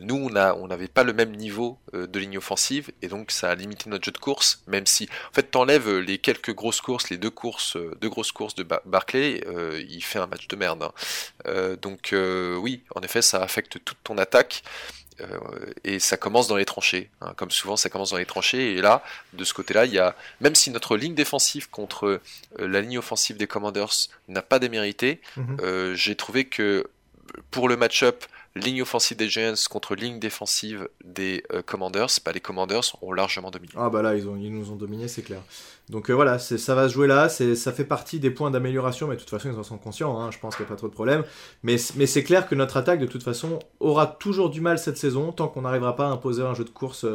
[0.00, 3.54] nous, on n'avait on pas le même niveau de ligne offensive et donc ça a
[3.54, 4.62] limité notre jeu de course.
[4.66, 8.54] Même si, en fait, t'enlèves les quelques grosses courses, les deux courses, deux grosses courses
[8.54, 9.44] de Barclay,
[9.88, 10.84] il fait un match de merde.
[11.44, 11.76] Hein.
[11.82, 14.62] donc oui, en effet, ça affecte toute ton attaque.
[15.20, 15.26] Euh,
[15.84, 17.10] et ça commence dans les tranchées.
[17.20, 17.32] Hein.
[17.36, 18.74] Comme souvent, ça commence dans les tranchées.
[18.74, 22.20] Et là, de ce côté-là, il y a, même si notre ligne défensive contre
[22.58, 25.56] euh, la ligne offensive des Commanders n'a pas démérité, mhm.
[25.60, 26.86] euh, j'ai trouvé que
[27.50, 32.96] pour le match-up ligne offensive des Giants contre ligne défensive des Commanders, bah, les Commanders
[33.00, 33.72] ont largement dominé.
[33.76, 35.40] Ah bah là, ils, nous ont dominé, c'est clair.
[35.88, 39.20] Donc voilà, ça va se jouer là, ça fait partie des points d'amélioration, mais de
[39.20, 40.92] toute façon, ils en sont conscients, hein, je pense qu'il n'y a pas trop de
[40.92, 41.24] problème.
[41.62, 45.32] Mais, c'est clair que notre attaque, de toute façon, aura toujours du mal cette saison,
[45.32, 47.06] tant qu'on n'arrivera pas à imposer un jeu de course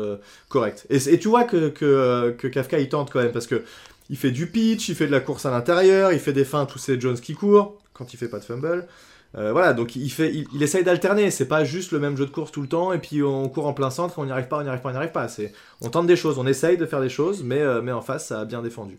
[0.50, 0.86] correct.
[0.90, 3.64] Et, tu vois que, que, que Kafka, il tente quand même, parce que
[4.10, 6.64] il fait du pitch, il fait de la course à l'intérieur, il fait des fins
[6.64, 8.88] à tous ces Jones qui courent, quand il fait pas de fumble.
[9.36, 12.32] Euh, voilà, donc il, fait, il, essaye d'alterner, c'est pas juste le même jeu de
[12.32, 14.60] course tout le temps, et puis on court en plein centre, on n'y arrive pas,
[14.60, 15.28] on n'y arrive pas, on n'y arrive pas.
[15.28, 18.02] C'est, on tente des choses, on essaye de faire des choses, mais, euh, mais en
[18.02, 18.98] face, ça a bien défendu.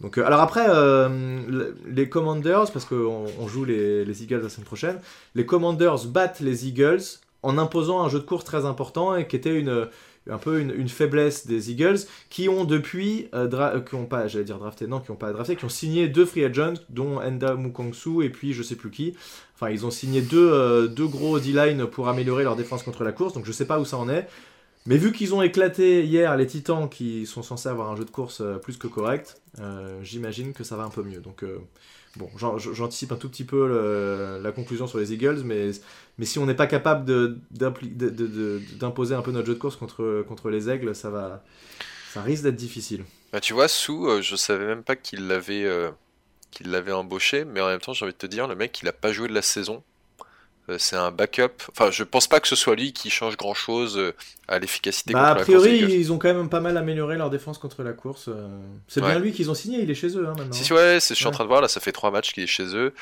[0.00, 0.66] Donc, euh, alors après,
[1.86, 4.98] les Commanders, parce qu'on on joue les, les, Eagles la semaine prochaine,
[5.34, 7.02] les Commanders battent les Eagles
[7.42, 9.88] en imposant un jeu de course très important et qui était une,
[10.30, 11.98] un peu une, faiblesse des Eagles
[12.30, 15.32] qui ont depuis, euh, euh, qui ont pas, j'allais dire drafté, non, qui ont pas
[15.32, 18.90] drafté, qui ont signé deux free agents, dont Enda Mukongsu et puis je sais plus
[18.90, 19.14] qui.
[19.54, 23.12] Enfin, ils ont signé deux, euh, deux gros D-line pour améliorer leur défense contre la
[23.12, 24.28] course, donc je sais pas où ça en est.
[24.86, 28.10] Mais vu qu'ils ont éclaté hier les Titans qui sont censés avoir un jeu de
[28.10, 29.40] course plus que correct,
[30.02, 31.18] j'imagine que ça va un peu mieux.
[31.18, 31.42] Donc
[32.16, 35.70] Bon, j'anticipe un tout petit peu la conclusion sur les Eagles, mais,
[36.18, 37.04] mais si on n'est pas capable
[37.50, 41.44] d'imposer un peu notre jeu de course contre, contre les Aigles, ça, va,
[42.12, 43.04] ça risque d'être difficile.
[43.32, 45.90] Bah, tu vois, Sou, euh, je savais même pas qu'il l'avait euh,
[46.50, 48.88] qu'il l'avait embauché, mais en même temps, j'ai envie de te dire, le mec, il
[48.88, 49.82] a pas joué de la saison.
[50.68, 51.62] Euh, c'est un backup.
[51.70, 54.14] Enfin, je pense pas que ce soit lui qui change grand chose euh,
[54.48, 57.82] à l'efficacité bah, A priori, ils ont quand même pas mal amélioré leur défense contre
[57.82, 58.28] la course.
[58.28, 58.48] Euh.
[58.88, 60.52] C'est bien lui qu'ils ont signé, il est chez eux hein, maintenant.
[60.52, 62.48] Si, ouais, je suis en train de voir, là, ça fait trois matchs qu'il est
[62.48, 62.92] chez eux.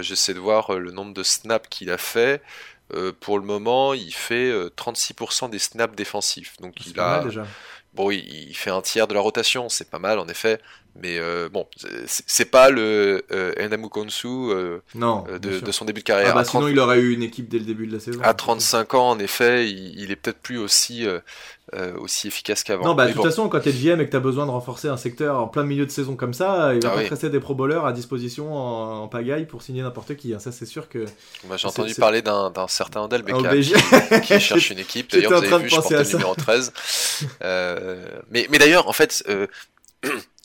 [0.00, 2.42] J'essaie de voir le nombre de snaps qu'il a fait.
[3.20, 6.56] pour le moment, il fait 36% des snaps défensifs.
[6.60, 7.24] Donc il a.
[7.24, 7.46] déjà.
[7.94, 10.60] Bon, il, il, fait un tiers de la rotation, c'est pas mal en effet.
[11.00, 16.04] Mais euh, bon, c'est pas le euh, Enamu Konsu euh, euh de, son début de
[16.04, 16.30] carrière.
[16.32, 18.20] Ah bah sinon, il aurait eu une équipe dès le début de la saison.
[18.22, 21.06] À 35 ans, en effet, il, est peut-être plus aussi,
[21.98, 22.84] aussi efficace qu'avant.
[22.84, 24.96] Non, bah de toute façon, quand t'es GM et que t'as besoin de renforcer un
[24.96, 27.54] secteur en plein milieu de saison comme ça, il va ah pas rester des pro
[27.54, 30.34] bowlers à disposition en, pagaille pour signer n'importe qui.
[30.34, 30.40] Hein.
[30.40, 31.04] Ça, c'est sûr que.
[31.56, 33.60] J'ai entendu parler d'un certain Odell Beckham
[34.22, 35.12] qui, cherche une équipe.
[35.12, 36.72] D'ailleurs, vous avez vu, je porte le numéro 13.
[38.30, 39.24] mais mais d'ailleurs, en fait.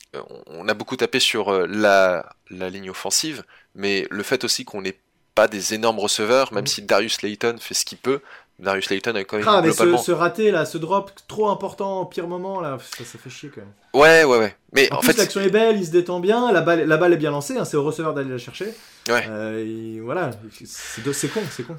[0.46, 4.98] On a beaucoup tapé sur euh, la, ligne offensive, mais le fait aussi qu'on n'ait
[5.34, 6.68] pas des énormes receveurs, même mm.
[6.68, 8.20] si Darius Layton fait ce qu'il peut,
[8.60, 12.06] Darius Layton a quand même ah, mais ce, raté là, ce drop trop important au
[12.06, 13.72] pire moment là, ça, fait chier quand même.
[13.92, 14.56] Ouais, ouais, ouais.
[14.72, 17.12] Mais en, en fait, l'action est belle, il se détend bien, la balle, la balle
[17.12, 18.72] est bien lancée, hein, c'est au receveur d'aller la chercher.
[19.08, 19.26] Ouais.
[19.28, 20.30] Euh, voilà,
[20.64, 21.76] c'est con, c'est con.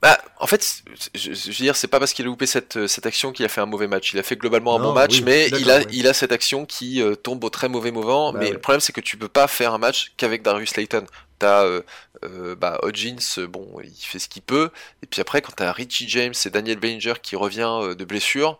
[0.00, 0.82] Bah, en fait,
[1.14, 3.60] je, veux dire, c'est pas parce qu'il a loupé cette, cette action qu'il a fait
[3.60, 4.12] un mauvais match.
[4.12, 7.02] Il a fait globalement un bon match, mais il a, il a cette action qui
[7.02, 8.32] euh, tombe au très mauvais moment.
[8.32, 11.04] Bah mais le problème, c'est que tu peux pas faire un match qu'avec Darius Layton.
[11.38, 11.82] T'as euh,
[12.24, 14.70] euh, bah, Hodgins, bon, il fait ce qu'il peut.
[15.02, 18.58] Et puis après, quand t'as Richie James et Daniel Bellinger qui revient euh, de blessure,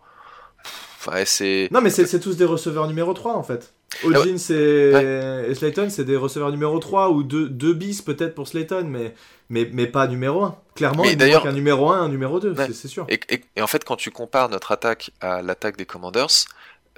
[1.25, 1.67] c'est.
[1.71, 3.73] Non, mais c'est tous des receveurs numéro 3 en fait.
[4.03, 8.85] Hodgins et, Slayton, c'est des receveurs numéro 3 ou 2 deux, bis peut-être pour Slayton,
[8.87, 9.13] mais,
[9.49, 10.57] mais, mais pas numéro 1.
[10.75, 13.05] Clairement, il y a un numéro 1 un numéro 2, c'est sûr.
[13.09, 13.19] Et,
[13.55, 16.45] et, en fait, quand tu compares notre attaque à l'attaque des Commanders,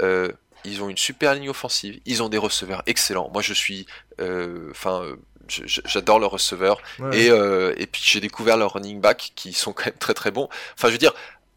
[0.02, 0.32] euh,
[0.64, 3.30] ils ont une super ligne offensive, ils ont des receveurs excellents.
[3.34, 3.86] Moi, je suis.
[4.20, 5.04] Euh, enfin.
[5.04, 5.16] Euh,
[5.66, 9.86] j'adore leurs receveurs et, euh, et puis j'ai découvert leurs running back qui sont quand
[9.86, 10.48] même très très bons.
[10.78, 11.14] Enfin, je veux dire,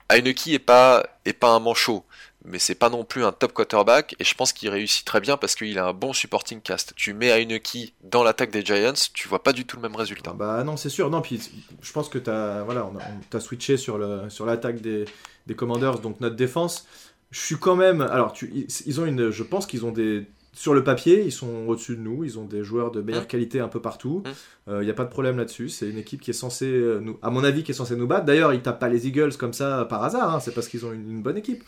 [0.08, 2.04] Heineke est pas est pas un manchot,
[2.44, 5.36] mais c'est pas non plus un top quarterback et je pense qu'il réussit très bien
[5.36, 6.94] parce qu'il a un bon supporting cast.
[6.94, 10.32] Tu mets Heineke dans l'attaque des Giants, tu vois pas du tout le même résultat.
[10.34, 11.10] Bah non, c'est sûr.
[11.10, 11.40] Non, puis
[11.80, 15.06] je pense que t'as voilà, on, switché sur l'attaque des,
[15.46, 16.86] des Commanders, donc notre défense.
[17.30, 18.00] Je suis quand même.
[18.00, 19.30] Alors, tu, ils une.
[19.30, 22.24] Je pense qu'ils ont des sur le papier, ils sont au-dessus de nous.
[22.24, 23.26] Ils ont des joueurs de meilleure mmh.
[23.26, 24.22] qualité un peu partout.
[24.24, 24.80] Il mmh.
[24.82, 25.68] n'y euh, a pas de problème là-dessus.
[25.68, 28.06] C'est une équipe qui est censée, euh, nous, à mon avis, qui est censée nous
[28.06, 28.24] battre.
[28.24, 30.32] D'ailleurs, ils tapent pas les Eagles comme ça par hasard.
[30.32, 30.40] Hein.
[30.40, 31.64] C'est parce qu'ils ont une, bonne équipe.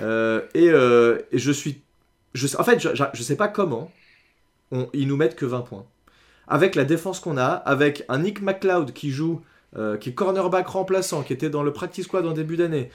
[0.00, 0.68] Euh, et,
[1.38, 1.82] je suis,
[2.32, 3.90] je, en fait, je, ne sais pas comment
[4.94, 5.84] ils nous mettent que 20 points.
[6.48, 9.42] Avec la défense qu'on a, avec un Nick McLeod qui joue.
[10.00, 12.90] qui est cornerback remplaçant, qui était dans le practice squad en début d'année,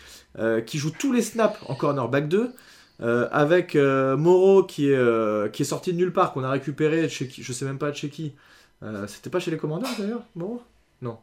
[0.66, 2.52] qui joue tous les snaps en cornerback 2,
[3.02, 6.50] euh, avec euh, Moreau qui est, euh, qui est sorti de nulle part, qu'on a
[6.50, 8.34] récupéré chez qui, je sais même pas de chez qui.
[9.08, 10.62] C'était pas chez les commandeurs d'ailleurs, Moreau
[11.02, 11.18] Non.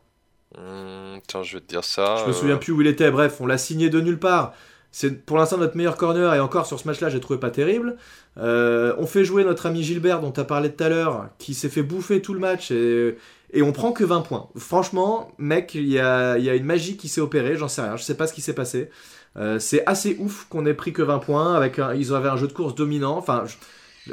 [0.56, 2.16] Hmm, tiens, je vais te dire ça.
[2.22, 4.54] Je me souviens plus où il était, bref, on l'a signé de nulle part.
[4.90, 7.96] C'est pour l'instant notre meilleur corner et encore sur ce match-là, j'ai trouvé pas terrible.
[8.37, 11.68] on fait jouer notre ami Gilbert dont tu as parlé tout à l'heure, qui s'est
[11.68, 13.16] fait bouffer tout le match et,
[13.52, 14.48] et on prend que 20 points.
[14.56, 17.96] Franchement, mec, il y a, y a, une magie qui s'est opérée, j'en sais rien,
[17.96, 18.90] je sais pas ce qui s'est passé.
[19.37, 21.55] Euh, c'est assez ouf qu'on ait pris que 20 points.
[21.55, 23.16] Avec ils avaient un jeu de course dominant.
[23.16, 23.44] Enfin,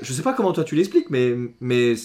[0.02, 1.96] je, sais pas comment toi tu l'expliques, mais, mais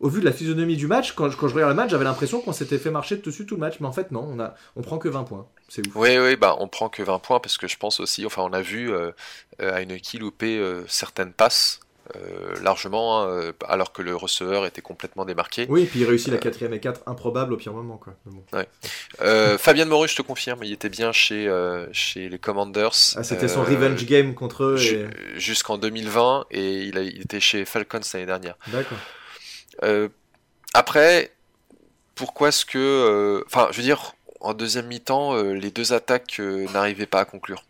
[0.00, 2.40] au vu de la physionomie du match, quand, quand je regarde le match, j'avais l'impression
[2.40, 3.76] qu'on s'était fait marcher dessus tout le match.
[3.80, 5.46] Mais en fait, non, on, a, on prend que 20 points.
[5.68, 5.96] C'est ouf.
[5.96, 8.52] Oui, oui, bah, on prend que 20 points parce que je pense aussi, enfin, on
[8.52, 9.12] a vu euh,
[9.62, 11.80] euh, Heineke louper euh, certaines passes.
[12.16, 15.66] Euh, largement, hein, euh, alors que le receveur était complètement démarqué.
[15.68, 17.96] Oui, et puis il réussit la quatrième et 4 improbable au pire moment.
[17.96, 18.14] Quoi.
[18.26, 18.44] Bon.
[19.22, 22.90] Euh, Fabien Moru, je te confirme, il était bien chez, euh, chez les Commanders.
[23.16, 24.76] Ah, C'était son euh, revenge game contre eux.
[24.80, 25.06] Et...
[25.38, 28.56] Jusqu'en 2020 et il, a, il était chez Falcons l'année dernière.
[28.68, 28.98] D'accord.
[29.82, 30.08] Euh,
[30.74, 31.32] après,
[32.14, 32.78] pourquoi est-ce que.
[32.78, 37.20] euh, Enfin, je veux dire, en deuxième mi-temps, euh, les deux attaques euh, n'arrivaient pas
[37.20, 37.64] à conclure?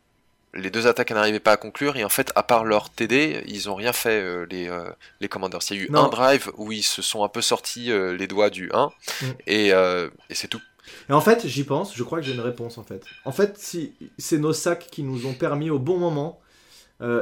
[0.55, 3.69] Les deux attaques n'arrivaient pas à conclure, et en fait, à part leur TD, ils
[3.69, 4.85] ont rien fait, euh, les, euh,
[5.21, 5.61] les Commanders.
[5.71, 6.05] Il y a eu Non.
[6.05, 8.91] un drive où ils se sont un peu sortis euh, les doigts du 1,
[9.23, 9.27] Mm.
[9.47, 10.61] et, et c'est tout.
[11.09, 13.03] Et en fait, j'y pense, je crois que j'ai une réponse en fait.
[13.25, 16.41] En fait, si c'est nos sacs qui nous ont permis au bon moment.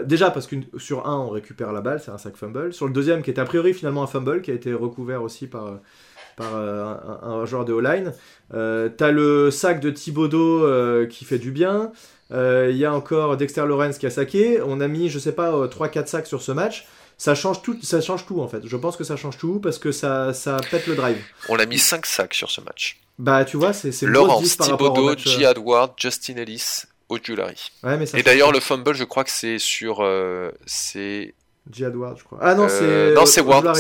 [0.05, 2.73] déjà parce que sur un on récupère la balle, c'est un sac fumble.
[2.73, 5.47] Sur le deuxième qui était a priori finalement un fumble qui a été recouvert aussi
[5.47, 5.79] par,
[6.37, 8.12] par un, un joueur de O-line.
[8.55, 11.92] Euh, T'as le sac de Thibodeau euh, qui fait du bien.
[12.33, 14.61] Euh, Il y a encore Dexter Lawrence qui a saqué.
[14.64, 16.87] On a mis je sais pas 3-4 sacs sur ce match.
[17.18, 18.66] Ça change tout, ça change tout en fait.
[18.66, 21.23] Je pense que ça change tout parce que ça, ça pète le drive.
[21.49, 22.99] On a mis 5 sacs sur ce match.
[23.18, 25.45] Bah tu vois, c'est c'est au Thibodeau, euh, J.
[25.45, 27.71] Edward, Justin Ellis, Ojulari.
[27.85, 29.99] Ouais, mais ça Et d'ailleurs, le fumble, je crois que c'est sur.
[30.01, 31.35] euh, c'est.
[31.71, 31.85] J.
[31.85, 32.38] Edward, je crois.
[32.40, 33.14] Ah non, euh, c'est.
[33.14, 33.77] non, c'est Ward.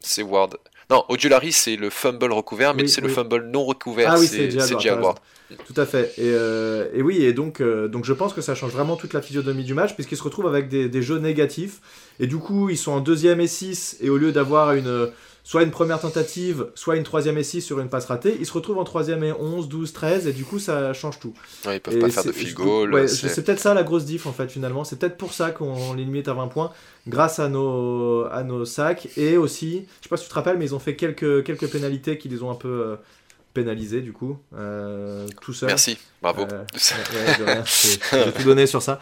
[0.00, 0.56] C'est Ward.
[0.90, 4.12] Non, Ojulari, c'est le fumble recouvert, mais Oui, c'est le fumble non recouvert.
[4.12, 4.60] Ah oui, c'est c'est J.
[4.60, 4.88] c'est Edward, J.
[4.88, 5.18] t'as Edward.
[5.66, 6.12] Tout à fait.
[6.18, 9.12] Et, euh, et oui, et donc, euh, donc je pense que ça change vraiment toute
[9.12, 11.80] la physionomie du match, puisqu'ils se retrouvent avec des, des jeux négatifs.
[12.20, 15.08] Et du coup, ils sont en deuxième et 6, et au lieu d'avoir une,
[15.46, 18.52] soit une première tentative, soit une troisième et 6 sur une passe ratée, ils se
[18.52, 21.34] retrouvent en troisième et 11, 12, 13, et du coup, ça change tout.
[21.66, 22.94] Ouais, ils peuvent Et pas faire de field goal.
[22.94, 24.84] ouais, c'est- peut-être ça la grosse diff en fait finalement.
[24.84, 26.72] C'est peut-être pour ça qu'on les limite à 20 points
[27.06, 30.56] grâce à nos, à nos sacs et aussi, je sais pas si tu te rappelles,
[30.56, 32.96] mais ils ont fait quelques, quelques pénalités qui les ont un peu euh,
[33.52, 35.68] pénalisés du coup, euh, tout seul.
[35.68, 36.46] Merci, bravo.
[36.50, 36.64] Euh,
[37.46, 37.62] Ouais,
[38.24, 38.98] J'ai tout donné sur ça.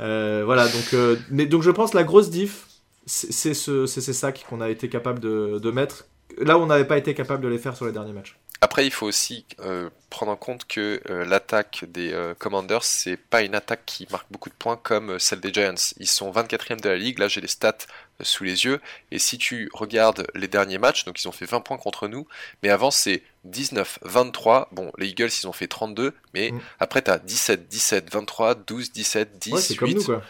[0.00, 0.94] Euh, voilà, donc,
[1.30, 2.66] mais, donc je pense la grosse diff,
[3.06, 6.06] c'est ce, ces sacs qu'on a été capable de, de mettre
[6.38, 8.36] là où on n'avait pas été capable de les faire sur les derniers matchs.
[8.62, 13.18] Après, il faut aussi euh, prendre en compte que euh, l'attaque des euh, Commanders, c'est
[13.18, 15.74] pas une attaque qui marque beaucoup de points comme celle des Giants.
[15.98, 17.76] Ils sont 24e de la ligue, là j'ai les stats
[18.22, 21.60] sous les yeux, et si tu regardes les derniers matchs, donc ils ont fait 20
[21.60, 22.26] points contre nous,
[22.62, 26.60] mais avant c'est 19, 23, bon les Eagles ils ont fait 32, mais Mm.
[26.80, 29.94] après t'as 17, 17, 23, 12, 17, 10, Ouais, c'est comme 8.
[29.96, 30.22] nous quoi.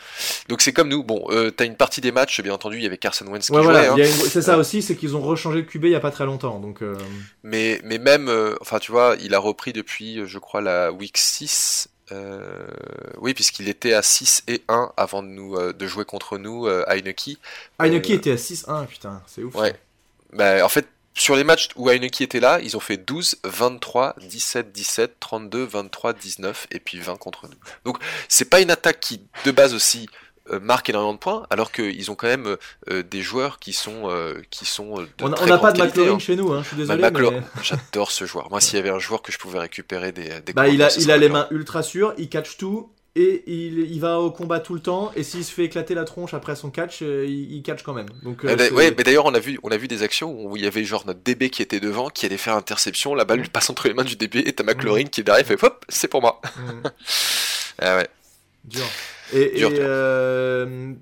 [0.49, 2.87] Donc c'est comme nous, bon, euh, t'as une partie des matchs, bien entendu, il y
[2.87, 3.97] avait Carson Wentz qui Ouais, jouait, voilà, hein.
[3.97, 6.11] une- c'est ça Euh, aussi, c'est qu'ils ont rechangé le QB il y a pas
[6.11, 6.59] très longtemps.
[6.61, 6.95] Donc, euh,
[7.43, 11.17] Mais, mais même, euh, enfin tu vois, il a repris depuis, je crois, la week
[11.19, 11.89] 6.
[12.13, 12.67] Euh,
[13.19, 16.67] oui, puisqu'il était à 6 et 1 avant de, nous, euh, de jouer contre nous
[16.67, 17.39] euh, Heineke.
[17.79, 19.55] Heineke Euh, était à 6-1, putain, c'est ouf.
[19.55, 19.75] Ouais.
[20.33, 24.17] Bah, en fait, sur les matchs où Heineke était là, ils ont fait 12, 23,
[24.21, 27.57] 17, 17, 32, 23, 19 et puis 20 contre nous.
[27.85, 30.09] Donc c'est pas une attaque qui, de base aussi,
[30.51, 32.57] euh, marque énormément de points, alors qu'ils ont quand même euh,
[32.91, 36.19] euh, des joueurs qui sont, euh, qui sont de On n'a pas de McLaurin hein.
[36.19, 37.11] chez nous, hein, je suis désolé.
[37.11, 37.41] Mais...
[37.63, 38.51] J'adore ce joueur.
[38.51, 40.95] Moi, s'il y avait un joueur que je pouvais récupérer des, des Bah, il a,
[40.99, 42.91] il a les mains ultra sûres, il catch tout.
[43.19, 46.05] Et il, il va au combat tout le temps, et s'il se fait éclater la
[46.05, 48.09] tronche après son catch, il, il catch quand même.
[48.23, 50.45] Donc, euh, Eh ben, ouais, mais d'ailleurs, on a vu, on a vu des actions
[50.45, 53.25] où il y avait genre notre DB qui était devant, qui allait faire interception, la
[53.25, 55.65] balle lui passe entre les mains du DB et t'as McLaurin qui est derrière, fait
[55.65, 56.43] hop, c'est pour moi.
[56.59, 56.89] Mm.
[57.79, 58.09] Ah ouais.
[58.67, 59.01] Dur.
[59.31, 59.89] Et, Dur, et, dur.
[59.89, 60.95] euh,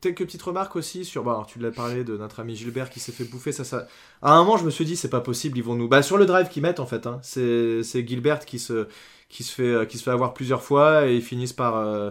[0.00, 1.22] quelques petites remarques aussi sur.
[1.24, 3.52] Bah, alors, tu l'as parlé de notre ami Gilbert qui s'est fait bouffer.
[3.52, 3.86] Ça, ça...
[4.22, 5.88] À un moment, je me suis dit, c'est pas possible, ils vont nous.
[5.88, 8.88] Bah, sur le drive qu'ils mettent, en fait, hein, c'est c'est Gilbert qui se,
[9.28, 11.76] qui, se fait, euh, qui se fait avoir plusieurs fois et ils finissent par.
[11.76, 12.10] euh,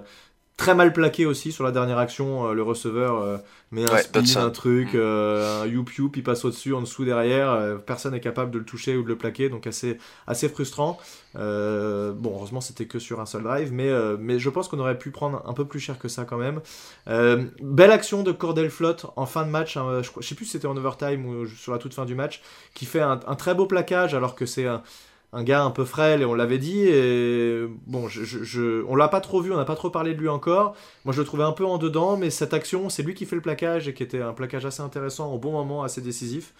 [0.59, 3.37] Très mal plaqué aussi sur la dernière action, euh, le receveur euh,
[3.71, 4.41] met un Ouais, spin, Dodson.
[4.41, 8.51] un truc, euh, un youp youp, il passe au-dessus, en dessous, derrière, personne n'est capable
[8.51, 10.99] de le toucher ou de le plaquer, donc assez, assez frustrant.
[11.37, 14.79] Euh, bon, heureusement, c'était que sur un seul drive, mais, euh, mais je pense qu'on
[14.79, 16.59] aurait pu prendre un peu plus cher que ça quand même.
[17.07, 20.43] Euh, belle action de Cordell Flott en fin de match, hein, je, je sais plus
[20.43, 22.41] si c'était en overtime ou sur la toute fin du match,
[22.73, 24.83] qui fait un, un très beau plaquage alors que c'est un,
[25.31, 26.81] un gars un peu frêle et on l'avait dit.
[26.87, 28.07] Et bon,
[28.87, 30.75] on l'a pas trop vu, on n'a pas trop parlé de lui encore.
[31.05, 33.35] Moi, je le trouvais un peu en dedans, mais cette action, c'est lui qui fait
[33.35, 36.53] le plaquage et qui était un plaquage assez intéressant au bon moment, assez décisif.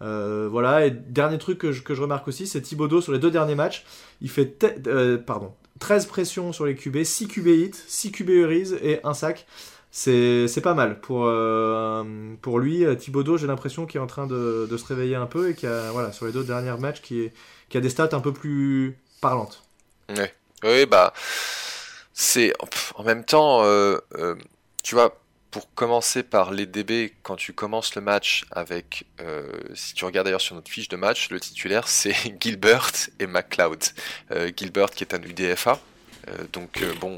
[0.00, 3.18] Euh, voilà, et dernier truc que je, que je remarque aussi, c'est Thibodeau sur les
[3.18, 3.84] deux derniers matchs.
[4.20, 8.28] Il fait te- euh, pardon, 13 pressions sur les QB, 6 QB hits, 6 QB
[8.30, 9.46] hurries et un sac.
[9.90, 12.04] C'est c'est pas mal pour, euh,
[12.42, 12.84] pour lui.
[12.96, 15.68] Thibodeau, j'ai l'impression qu'il est en train de, de se réveiller un peu et qu'il
[15.68, 17.32] a, voilà, sur les deux derniers matchs, qui, est,
[17.68, 19.62] qui a des stats un peu plus parlantes.
[20.62, 21.12] Oui, bah,
[22.12, 22.52] c'est
[22.96, 24.34] en même temps, euh, euh,
[24.82, 25.18] tu vois,
[25.50, 29.06] pour commencer par les DB, quand tu commences le match avec,
[29.74, 33.82] si tu regardes d'ailleurs sur notre fiche de match, le titulaire c'est Gilbert et McLeod.
[34.54, 35.80] Gilbert qui est un UDFA,
[36.52, 37.16] donc bon,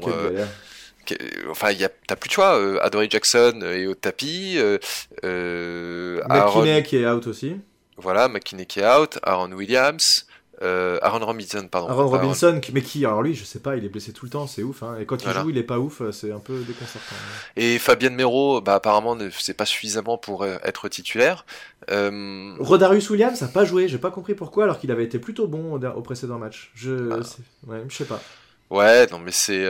[1.49, 1.73] enfin,
[2.07, 2.59] t'as plus de choix.
[2.59, 4.55] Euh, Adoree Jackson est au tapis.
[4.57, 4.77] Euh,
[5.23, 7.57] euh, McKinney qui est out aussi.
[7.97, 9.19] Voilà, McKinney qui est out.
[9.23, 10.25] Aaron Williams.
[10.63, 11.89] Aaron Robinson, pardon.
[11.89, 14.45] Aaron Robinson, mais qui Alors lui, je sais pas, il est blessé tout le temps,
[14.45, 14.83] c'est ouf.
[14.83, 14.95] Hein.
[14.99, 17.15] Et quand il joue, il est pas ouf, c'est un peu déconcertant.
[17.55, 21.47] Et Fabien Mero, bah, apparemment, c'est pas suffisamment pour être titulaire.
[21.89, 25.79] Rodarius Williams a pas joué, j'ai pas compris pourquoi, alors qu'il avait été plutôt bon
[25.83, 26.71] au, précédent match.
[26.75, 27.67] Je, ah.
[27.67, 28.21] ouais, je sais pas.
[28.69, 29.67] Ouais, non, mais c'est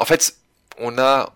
[0.00, 0.36] en fait,
[0.78, 1.32] on a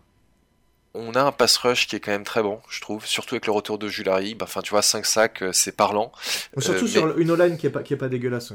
[0.94, 3.46] on a un pass rush qui est quand même très bon, je trouve, surtout avec
[3.46, 4.34] le retour de Julari.
[4.34, 6.12] Bah, enfin, tu vois, 5 sacs, euh, c'est parlant.
[6.58, 8.52] Surtout euh, sur une O-line qui est pas, qui est pas dégueulasse.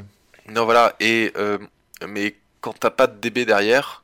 [0.48, 0.96] Non, voilà.
[1.00, 1.60] Et euh,
[2.08, 4.04] mais quand t'as pas de DB derrière,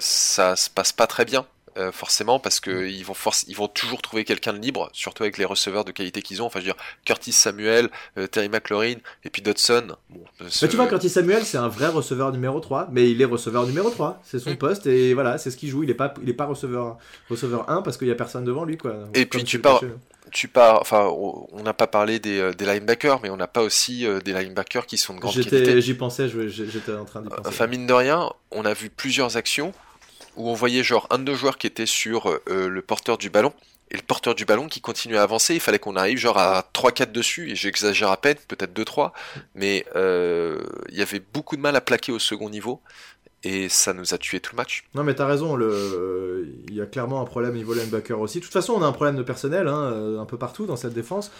[0.00, 1.46] ça se passe pas très bien.
[1.78, 3.14] Euh, forcément, parce qu'ils vont,
[3.46, 6.46] ils vont toujours trouver quelqu'un de libre, surtout avec les receveurs de qualité qu'ils ont.
[6.46, 9.94] Enfin, je veux dire, Curtis Samuel, euh, Terry McLaurin, et puis Dodson.
[10.10, 13.26] Bon, Mais tu vois, Curtis Samuel, c'est un vrai receveur numéro 3, mais il est
[13.26, 14.20] receveur numéro 3.
[14.24, 14.56] C'est son mm.
[14.56, 15.84] poste, et voilà, c'est ce qu'il joue.
[15.84, 16.98] Il est pas, il est pas receveur,
[17.30, 18.96] receveur 1 parce qu'il y a personne devant lui, quoi.
[19.14, 19.80] Et puis tu pars.
[20.30, 23.62] Tu pars, enfin, on n'a pas parlé des, euh, des, linebackers, mais on n'a pas
[23.62, 25.80] aussi des linebackers qui sont de grande qualité.
[25.80, 27.42] J'y pensais, j'étais en train d'y penser.
[27.46, 29.72] Enfin, mine de rien, on a vu plusieurs actions
[30.38, 33.28] où on voyait genre un de nos joueurs qui était sur euh, le porteur du
[33.28, 33.52] ballon,
[33.90, 36.70] et le porteur du ballon qui continuait à avancer, il fallait qu'on arrive genre à
[36.74, 39.12] 3-4 dessus, et j'exagère à peine, peut-être 2-3,
[39.54, 42.82] mais euh, il y avait beaucoup de mal à plaquer au second niveau,
[43.44, 44.84] et ça nous a tué tout le match.
[44.94, 48.38] Non mais t'as raison, il y a clairement un problème niveau linebacker aussi.
[48.38, 50.76] De toute façon on a un problème de personnel hein, euh, un peu partout dans
[50.76, 51.30] cette défense,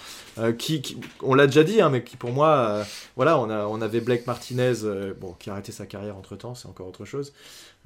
[0.58, 2.84] qui, on l'a déjà dit, hein, mais qui pour moi,
[3.16, 4.74] voilà, on, avait Blake Martinez,
[5.20, 7.32] bon, qui a arrêté sa carrière entre temps, c'est encore autre chose.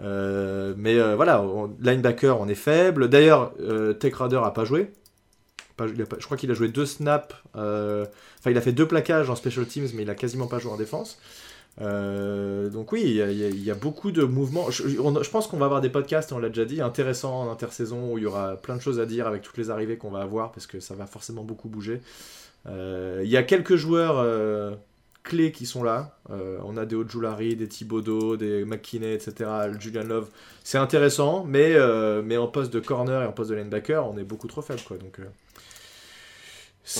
[0.01, 1.44] Euh, mais euh, voilà,
[1.81, 3.09] linebacker, on est faible.
[3.09, 4.90] D'ailleurs, euh, Tech Raider a pas joué.
[5.79, 7.35] je crois qu'il a joué deux snaps.
[7.55, 10.72] Enfin, il a fait deux plaquages en special teams, mais il a quasiment pas joué
[10.72, 11.18] en défense.
[11.80, 14.70] Donc oui, il y, a, beaucoup de mouvements.
[14.70, 18.18] Je, pense qu'on va avoir des podcasts, on l'a déjà dit, intéressants en intersaison où
[18.18, 20.52] il y aura plein de choses à dire avec toutes les arrivées qu'on va avoir
[20.52, 22.00] parce que ça va forcément beaucoup bouger.
[22.66, 24.22] Il y a quelques joueurs
[25.22, 26.16] clés qui sont là.
[26.30, 29.50] Euh, on a des Ojulari, des Thibodeau, des McKinney, etc.
[29.78, 30.28] Julian Love.
[30.64, 34.16] C'est intéressant, mais, euh, mais en poste de corner et en poste de linebacker, on
[34.18, 34.80] est beaucoup trop faible.
[34.87, 35.18] Quoi, donc,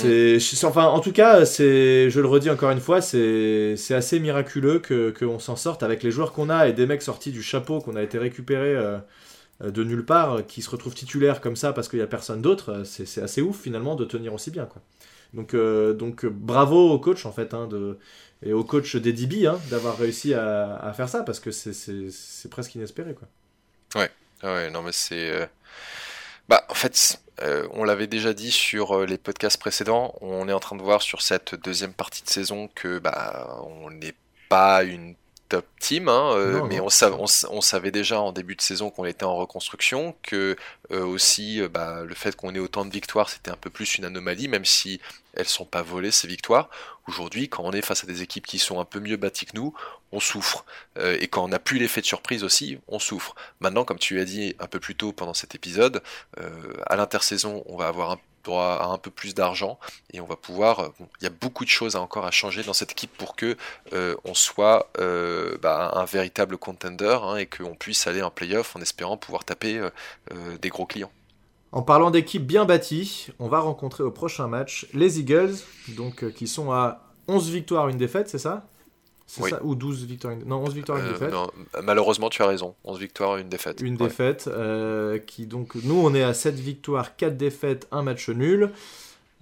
[0.05, 4.21] euh, c'est, enfin, en tout cas, c'est, je le redis encore une fois, c'est, assez
[4.21, 7.43] miraculeux que, qu'on s'en sorte avec les joueurs qu'on a et des mecs sortis du
[7.43, 8.77] chapeau qu'on a été récupérés
[9.61, 12.83] de nulle part, qui se retrouvent titulaires comme ça parce qu'il n'y a personne d'autre.
[12.85, 14.67] C'est, assez ouf finalement de tenir aussi bien.
[14.67, 14.83] Quoi.
[15.35, 17.99] Donc, euh, donc bravo au coach en fait, hein, de,
[18.43, 22.75] et au coach des DB hein, d'avoir réussi à, faire ça parce que c'est presque
[22.75, 23.29] inespéré quoi.
[23.95, 24.11] Ouais,
[24.43, 25.31] ouais, non mais c'est.
[25.31, 25.47] Euh,
[26.49, 30.61] bah en fait, euh, on l'avait déjà dit sur les podcasts précédents, on est en
[30.61, 34.15] train de voir sur cette deuxième partie de saison que bah on n'est
[34.49, 35.15] pas une
[35.53, 36.89] top team, hein, euh, mais On,
[37.51, 40.57] on, savait déjà en début de saison qu'on était en reconstruction, que
[40.93, 43.97] euh, aussi euh, bah, le fait qu'on ait autant de victoires, c'était un peu plus
[43.97, 44.99] une anomalie, même si
[45.35, 46.71] elles sont pas volées ces victoires.
[47.07, 49.57] Aujourd'hui, quand on est face à des équipes qui sont un peu mieux bâties que
[49.57, 49.75] nous,
[50.13, 50.65] on souffre.
[50.97, 53.35] et quand on n'a plus l'effet de surprise aussi, on souffre.
[53.61, 56.03] Maintenant, comme tu as dit un peu plus tôt pendant cet épisode,
[56.87, 59.79] à l'intersaison, on va avoir un droit à un peu plus d'argent
[60.13, 60.81] et on va pouvoir.
[60.81, 60.89] Euh,
[61.21, 63.57] il y a beaucoup de choses encore à changer dans cette équipe pour que
[63.93, 68.77] euh, on soit euh, bah, un véritable contender hein, et qu'on puisse aller en playoff
[68.77, 69.81] en espérant pouvoir taper
[70.61, 71.11] des gros clients.
[71.73, 75.55] En parlant d'équipe bien bâtie, on va rencontrer au prochain match les Eagles,
[75.97, 78.67] donc qui sont à 11 victoires, une défaite, c'est ça?
[79.27, 81.35] C'est ça Ou 12 victoires Non, 11 victoires, une euh, défaite.
[81.83, 82.75] malheureusement, tu as raison.
[82.85, 83.81] 11 victoires, une défaite.
[83.81, 84.47] Une défaite.
[84.47, 88.71] Euh, qui, donc, nous, on est à 7 victoires, 4 défaites, un match nul.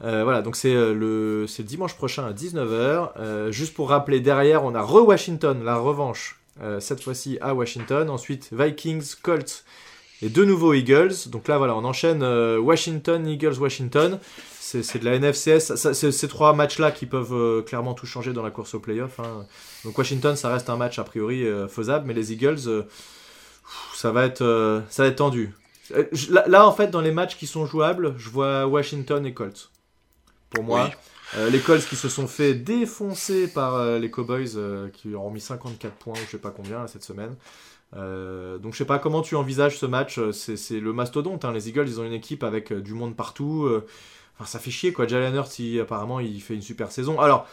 [0.04, 3.50] Euh, voilà, donc c'est le, dimanche prochain à 19h.
[3.50, 6.40] juste pour rappeler, derrière, on a re-Washington, la revanche,
[6.78, 8.08] cette fois-ci à Washington.
[8.10, 9.64] Ensuite, Vikings, Colts
[10.22, 11.28] et de nouveau Eagles.
[11.28, 12.22] Donc là, voilà, on enchaîne
[12.58, 14.18] Washington, Eagles, Washington
[14.82, 15.74] c'est de la NFCS.
[15.74, 19.18] C'est ces trois matchs-là qui peuvent euh, clairement tout changer dans la course au playoff.
[19.20, 19.46] Hein.
[19.84, 22.82] Donc Washington, ça reste un match a priori euh, faisable, mais les Eagles, euh,
[23.94, 25.54] ça, va être, ça va être tendu.
[26.46, 29.70] Là, en fait, dans les matchs qui sont jouables, je vois Washington et Colts.
[30.50, 30.90] Pour moi.
[31.50, 34.56] les Colts qui se sont fait défoncer par les Cowboys
[34.92, 37.36] qui ont mis 54 points je sais pas combien cette semaine.
[37.92, 40.20] Donc je sais pas comment tu envisages ce match.
[40.30, 41.44] C'est le mastodonte.
[41.44, 41.52] Hein.
[41.52, 43.68] Les Eagles, ils ont une équipe avec du monde partout
[44.46, 45.06] ça fait chier quoi.
[45.06, 47.20] Jalen Hurts, apparemment, il fait une super saison.
[47.20, 47.46] Alors,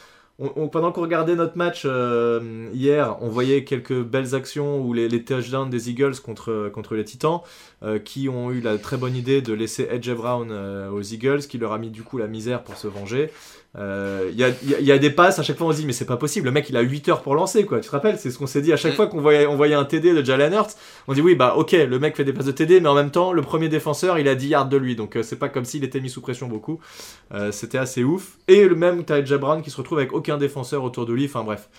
[0.72, 5.24] pendant qu'on regardait notre match euh, hier, on voyait quelques belles actions où les, les
[5.24, 7.40] touchdowns des Eagles contre, les Titans,
[7.82, 11.40] euh, qui ont eu la très bonne idée de laisser Edge Brown euh, aux Eagles,
[11.40, 13.32] qui leur a mis du coup la misère pour se venger.
[13.78, 14.50] Il euh, y, a,
[14.80, 16.52] y, a, des passes, à chaque fois on se dit mais c'est pas possible, le
[16.52, 18.18] mec il a 8 heures pour lancer quoi, tu te rappelles?
[18.18, 18.74] C'est ce qu'on s'est dit.
[18.74, 20.72] À chaque fois qu'on voyait, on voyait un TD de Jalen Hurts,
[21.08, 23.12] on dit oui bah ok le mec fait des passes de TD mais en même
[23.12, 24.96] temps le premier défenseur il a 10 yards de lui.
[24.96, 26.80] Donc euh, c'est pas comme s'il était mis sous pression beaucoup,
[27.36, 28.40] euh, c'était assez ouf.
[28.48, 31.44] Et le même Edge Brown qui se retrouve avec aucun défenseur autour de lui, enfin
[31.44, 31.70] bref.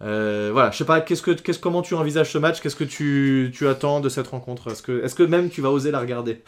[0.00, 2.60] voilà, je sais pas, qu'est-ce que, qu'est-ce, comment tu envisages ce match?
[2.60, 4.70] Qu'est-ce que tu, tu attends de cette rencontre?
[4.70, 6.44] Est-ce que, est-ce que même tu vas oser la regarder?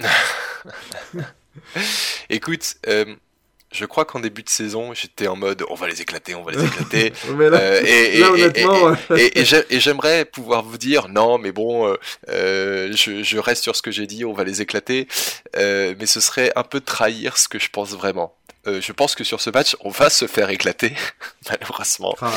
[2.28, 2.74] Écoute,
[3.76, 6.52] je crois qu'en début de saison, j'étais en mode on va les éclater, on va
[6.52, 7.12] les éclater.
[7.36, 8.20] Euh, et,
[9.16, 11.96] et, et, j'aimerais pouvoir vous dire non, mais bon, euh,
[12.28, 15.06] euh, je, je, reste sur ce que j'ai dit, on va les éclater.
[15.54, 18.34] mais ce serait un peu trahir ce que je pense vraiment.
[18.66, 20.94] je pense que sur ce match, on va se faire éclater,
[21.50, 22.16] malheureusement.
[22.20, 22.32] Ah,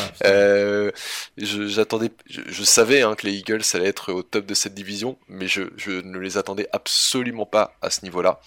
[1.38, 5.48] j'attendais, je, savais hein, que les Eagles allaient être au top de cette division, mais
[5.48, 8.42] je, je ne les attendais absolument pas à ce niveau-là.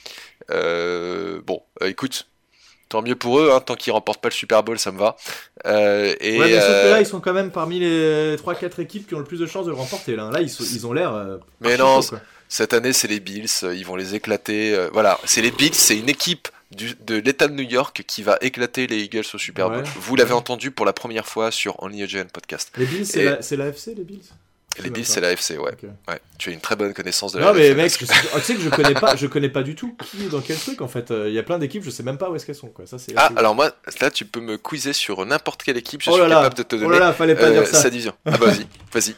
[0.49, 2.26] bon, écoute,
[2.93, 5.16] tant mieux pour eux, hein, tant qu'ils remportent pas le Super Bowl, ça me va.
[5.64, 8.82] Euh, et ouais, mais sauf que là, euh, ils sont quand même parmi les 3-4
[8.82, 10.14] équipes qui ont le plus de chances de le remporter.
[10.14, 11.14] Là, là ils, ils ont l'air.
[11.14, 12.01] Euh, mais non,
[12.49, 14.76] cette année, c'est les Bills, ils vont les éclater.
[14.93, 18.36] voilà, c'est les Bills, c'est une équipe du, de l'État de New York qui va
[18.43, 19.84] éclater les Eagles au Super Bowl.
[19.97, 22.72] Vous l'avez entendu pour la première fois sur Only a Giant Podcast.
[22.76, 24.28] Les Bills, c'est la, l'AFC, les Bills?
[24.81, 25.73] Les Bills, c'est la FC, ouais.
[26.09, 26.20] ouais.
[26.39, 28.68] Tu as une très bonne connaissance de la Non, mais mec, tu sais que je
[28.68, 31.11] connais pas, je connais pas du tout qui est dans quel truc en fait.
[31.11, 32.68] Il y a plein d'équipes, je sais même pas où est-ce qu'elles sont.
[32.68, 32.87] Quoi.
[32.87, 36.14] Ça, ah, alors moi, là, tu peux me quizer sur n'importe quelle équipe, je oh
[36.14, 37.83] suis capable de te donner oh là là, fallait pas dire ça.
[37.83, 38.12] sa division.
[38.25, 39.14] Ah, bah, vas-y, vas-y.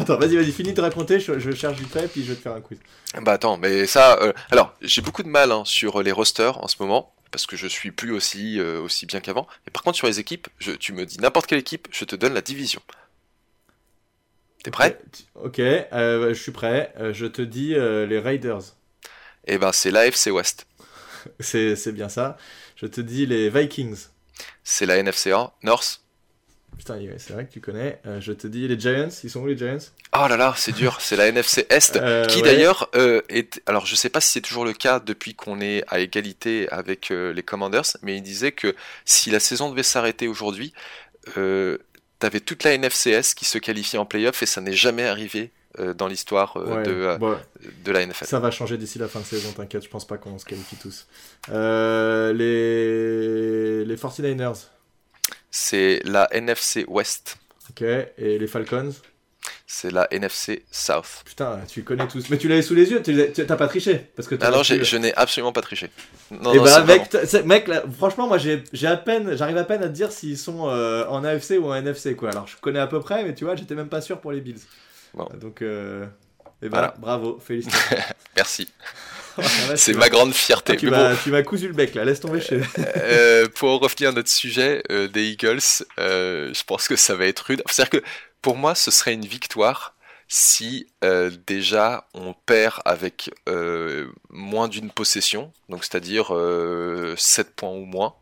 [0.00, 2.42] Attends, vas-y, vas-y, finis de raconter, je, je cherche du trait, puis je vais te
[2.42, 2.78] faire un quiz.
[3.22, 4.18] Bah attends, mais ça.
[4.20, 7.56] Euh, alors, j'ai beaucoup de mal hein, sur les rosters en ce moment parce que
[7.56, 9.46] je suis plus aussi, euh, aussi bien qu'avant.
[9.66, 12.16] Et par contre, sur les équipes, je, tu me dis n'importe quelle équipe, je te
[12.16, 12.80] donne la division.
[14.66, 14.98] T'es prêt
[15.36, 16.92] Ok, euh, je suis prêt.
[16.98, 18.74] Euh, je te dis euh, les Raiders.
[19.46, 20.66] Eh ben, c'est l'AFC West.
[21.38, 22.36] c'est bien ça.
[22.74, 24.06] Je te dis les Vikings.
[24.64, 25.30] C'est la NFC
[25.62, 26.00] North.
[26.76, 28.00] Putain, c'est vrai que tu connais.
[28.18, 29.08] je te dis les Giants.
[29.22, 29.78] Ils sont où les Giants?
[30.12, 30.98] Oh là là, c'est dur.
[31.00, 32.90] C'est la NFC Est, qui d'ailleurs
[33.28, 33.62] est.
[33.66, 37.10] Alors, je sais pas si c'est toujours le cas depuis qu'on est à égalité avec
[37.10, 40.74] les Commanders, mais il disait que si la saison devait s'arrêter aujourd'hui,
[42.18, 45.92] t'avais toute la NFCS qui se qualifiait en playoff et ça n'est jamais arrivé euh,
[45.92, 47.36] dans l'histoire euh, de, euh,
[47.84, 48.24] de la NFL.
[48.24, 50.76] Ça va changer d'ici la fin de saison, t'inquiète, je pense pas qu'on se qualifie
[50.76, 51.06] tous.
[51.48, 52.34] les...
[53.84, 54.68] les 49ers
[55.50, 57.36] C'est la NFC West.
[57.70, 58.92] Ok, et les Falcons?
[59.66, 61.22] C'est la NFC South.
[61.24, 62.30] Putain, tu connais tous.
[62.30, 65.12] Mais tu l'avais sous les yeux, tu t'as pas triché parce que non, je n'ai
[65.14, 65.90] absolument pas triché.
[66.30, 69.88] Non, Et eh bah, mec, mec franchement, moi j'ai à peine, j'arrive à peine à
[69.88, 72.30] te dire s'ils sont euh, en AFC ou en NFC quoi.
[72.30, 74.40] Alors je connais à peu près, mais tu vois, j'étais même pas sûr pour les
[74.40, 74.62] Bills.
[75.40, 76.06] Donc, euh...
[76.62, 77.96] et bah, bravo, félicitations.
[78.36, 78.68] Merci.
[79.76, 80.78] c'est ma grande fierté.
[80.92, 82.60] Ah, tu m'as cousu le bec là, laisse tomber chez.
[82.96, 85.60] euh, pour revenir à notre sujet euh, des Eagles,
[85.98, 87.62] je pense que ça va être rude.
[87.68, 88.06] C'est-à-dire que
[88.46, 89.96] pour moi, ce serait une victoire
[90.28, 97.16] si euh, déjà on perd avec euh, moins d'une possession, donc c'est-à-dire 7 euh,
[97.56, 98.14] points ou moins,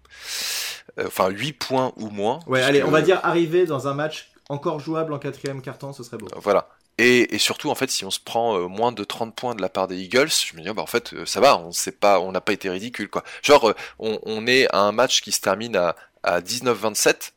[0.98, 2.40] enfin 8 points ou moins.
[2.46, 6.02] Ouais, allez, on va dire arriver dans un match encore jouable en quatrième quart-temps, ce
[6.02, 6.28] serait beau.
[6.36, 6.70] Voilà.
[6.96, 9.88] Et, surtout, en fait, si on se prend moins de 30 points de la part
[9.88, 12.40] des Eagles, je me dis, bah, en fait, ça va, on sait pas, on n'a
[12.40, 13.24] pas été ridicule, quoi.
[13.42, 17.32] Genre, on, est à un match qui se termine à, à 19-27,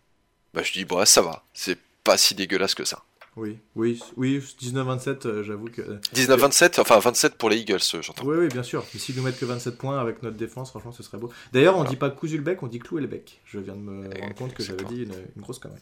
[0.53, 1.77] bah, je dis, bah, ça va, c'est
[2.07, 3.03] pas si dégueulasse que ça.
[3.35, 5.81] Oui, oui, oui, 19-27, euh, j'avoue que.
[6.15, 8.25] 19-27, enfin 27 pour les Eagles, euh, j'entends.
[8.25, 8.83] Oui, oui, bien sûr.
[8.93, 11.29] Mais si nous mettent que 27 points avec notre défense, franchement, ce serait beau.
[11.51, 13.41] D'ailleurs, on dit pas cousu le bec, on dit clouer le bec.
[13.45, 15.81] Je viens de me rendre compte que j'avais dit une, grosse connerie.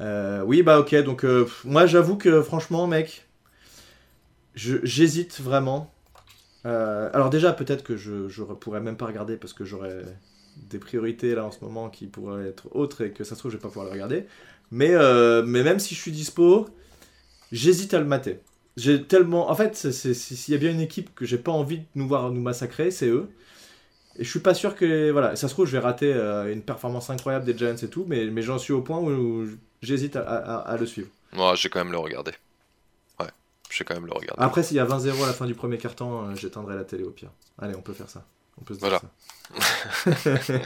[0.00, 1.24] Euh, oui, bah ok, donc
[1.64, 3.26] moi j'avoue que franchement, mec,
[4.54, 5.94] j'hésite vraiment.
[6.64, 10.02] alors déjà, peut-être que je, je pourrais même pas regarder parce que j'aurais
[10.56, 13.50] des priorités là en ce moment qui pourraient être autres et que ça se trouve,
[13.50, 14.26] je vais pas pouvoir le regarder.
[14.72, 14.90] Mais,
[15.44, 16.66] mais même si je suis dispo,
[17.52, 18.40] j'hésite à le mater.
[18.76, 19.50] J'ai tellement.
[19.50, 22.30] En fait, s'il y a bien une équipe que j'ai pas envie de nous voir
[22.30, 23.28] nous massacrer, c'est eux.
[24.18, 25.10] Et je suis pas sûr que.
[25.10, 28.04] Voilà, ça se trouve, je vais rater euh, une performance incroyable des Giants et tout,
[28.08, 29.46] mais, mais j'en suis au point où,
[29.82, 31.08] j'hésite à, le suivre.
[31.32, 32.32] Moi, j'ai quand même le regarder.
[33.20, 33.28] Ouais,
[33.70, 34.42] j'ai quand même le regarder.
[34.42, 37.04] Après, s'il y a 20-0 à la fin du premier quart-temps, euh, j'éteindrai la télé
[37.04, 37.30] au pire.
[37.58, 38.24] Allez, on peut faire ça.
[38.60, 39.00] On peut se dire voilà.
[39.00, 39.08] ça.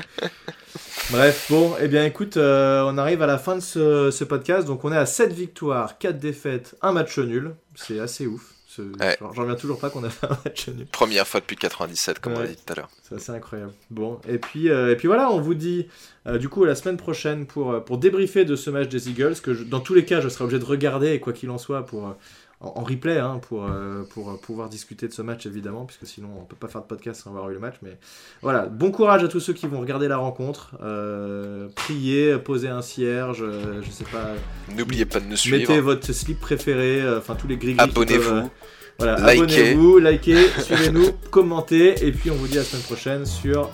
[1.11, 4.67] Bref, bon, eh bien écoute, euh, on arrive à la fin de ce, podcast.
[4.67, 7.55] Donc on est à 7 victoires, 4 défaites, un match nul.
[7.75, 8.53] C'est assez ouf.
[8.79, 10.87] J'en reviens toujours pas qu'on a fait un match nul.
[10.93, 12.91] Première fois depuis 97, comme on l'a dit tout à l'heure.
[13.03, 13.73] C'est assez incroyable.
[13.91, 15.87] Bon, et puis, euh, et puis voilà, on vous dit
[16.27, 19.81] du coup la semaine prochaine pour, pour débriefer de ce match des Eagles, que dans
[19.81, 22.17] tous les cas, je serai obligé de regarder, quoi qu'il en soit, pour
[22.61, 26.45] en, replay hein, pour, euh, pour pouvoir discuter de ce match évidemment, puisque sinon on
[26.45, 27.77] peut pas faire de podcast sans avoir eu le match.
[27.83, 27.99] Mais
[28.43, 30.75] voilà, bon courage à tous ceux qui vont regarder la rencontre.
[30.83, 34.35] Euh, priez, posez un cierge, euh, je sais pas.
[34.75, 35.59] N'oubliez pas de nous suivre.
[35.59, 38.51] Mettez votre slip préféré, enfin tous les gris Abonnez-vous.
[38.99, 43.71] voilà, abonnez-vous, likez, suivez-nous, commentez, et puis on vous dit à la semaine prochaine sur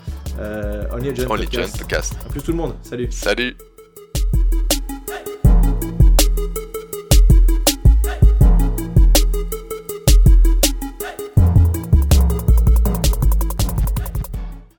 [0.93, 2.17] Only Agent Podcast.
[2.27, 3.09] A plus tout le monde, salut.
[3.11, 3.57] Salut.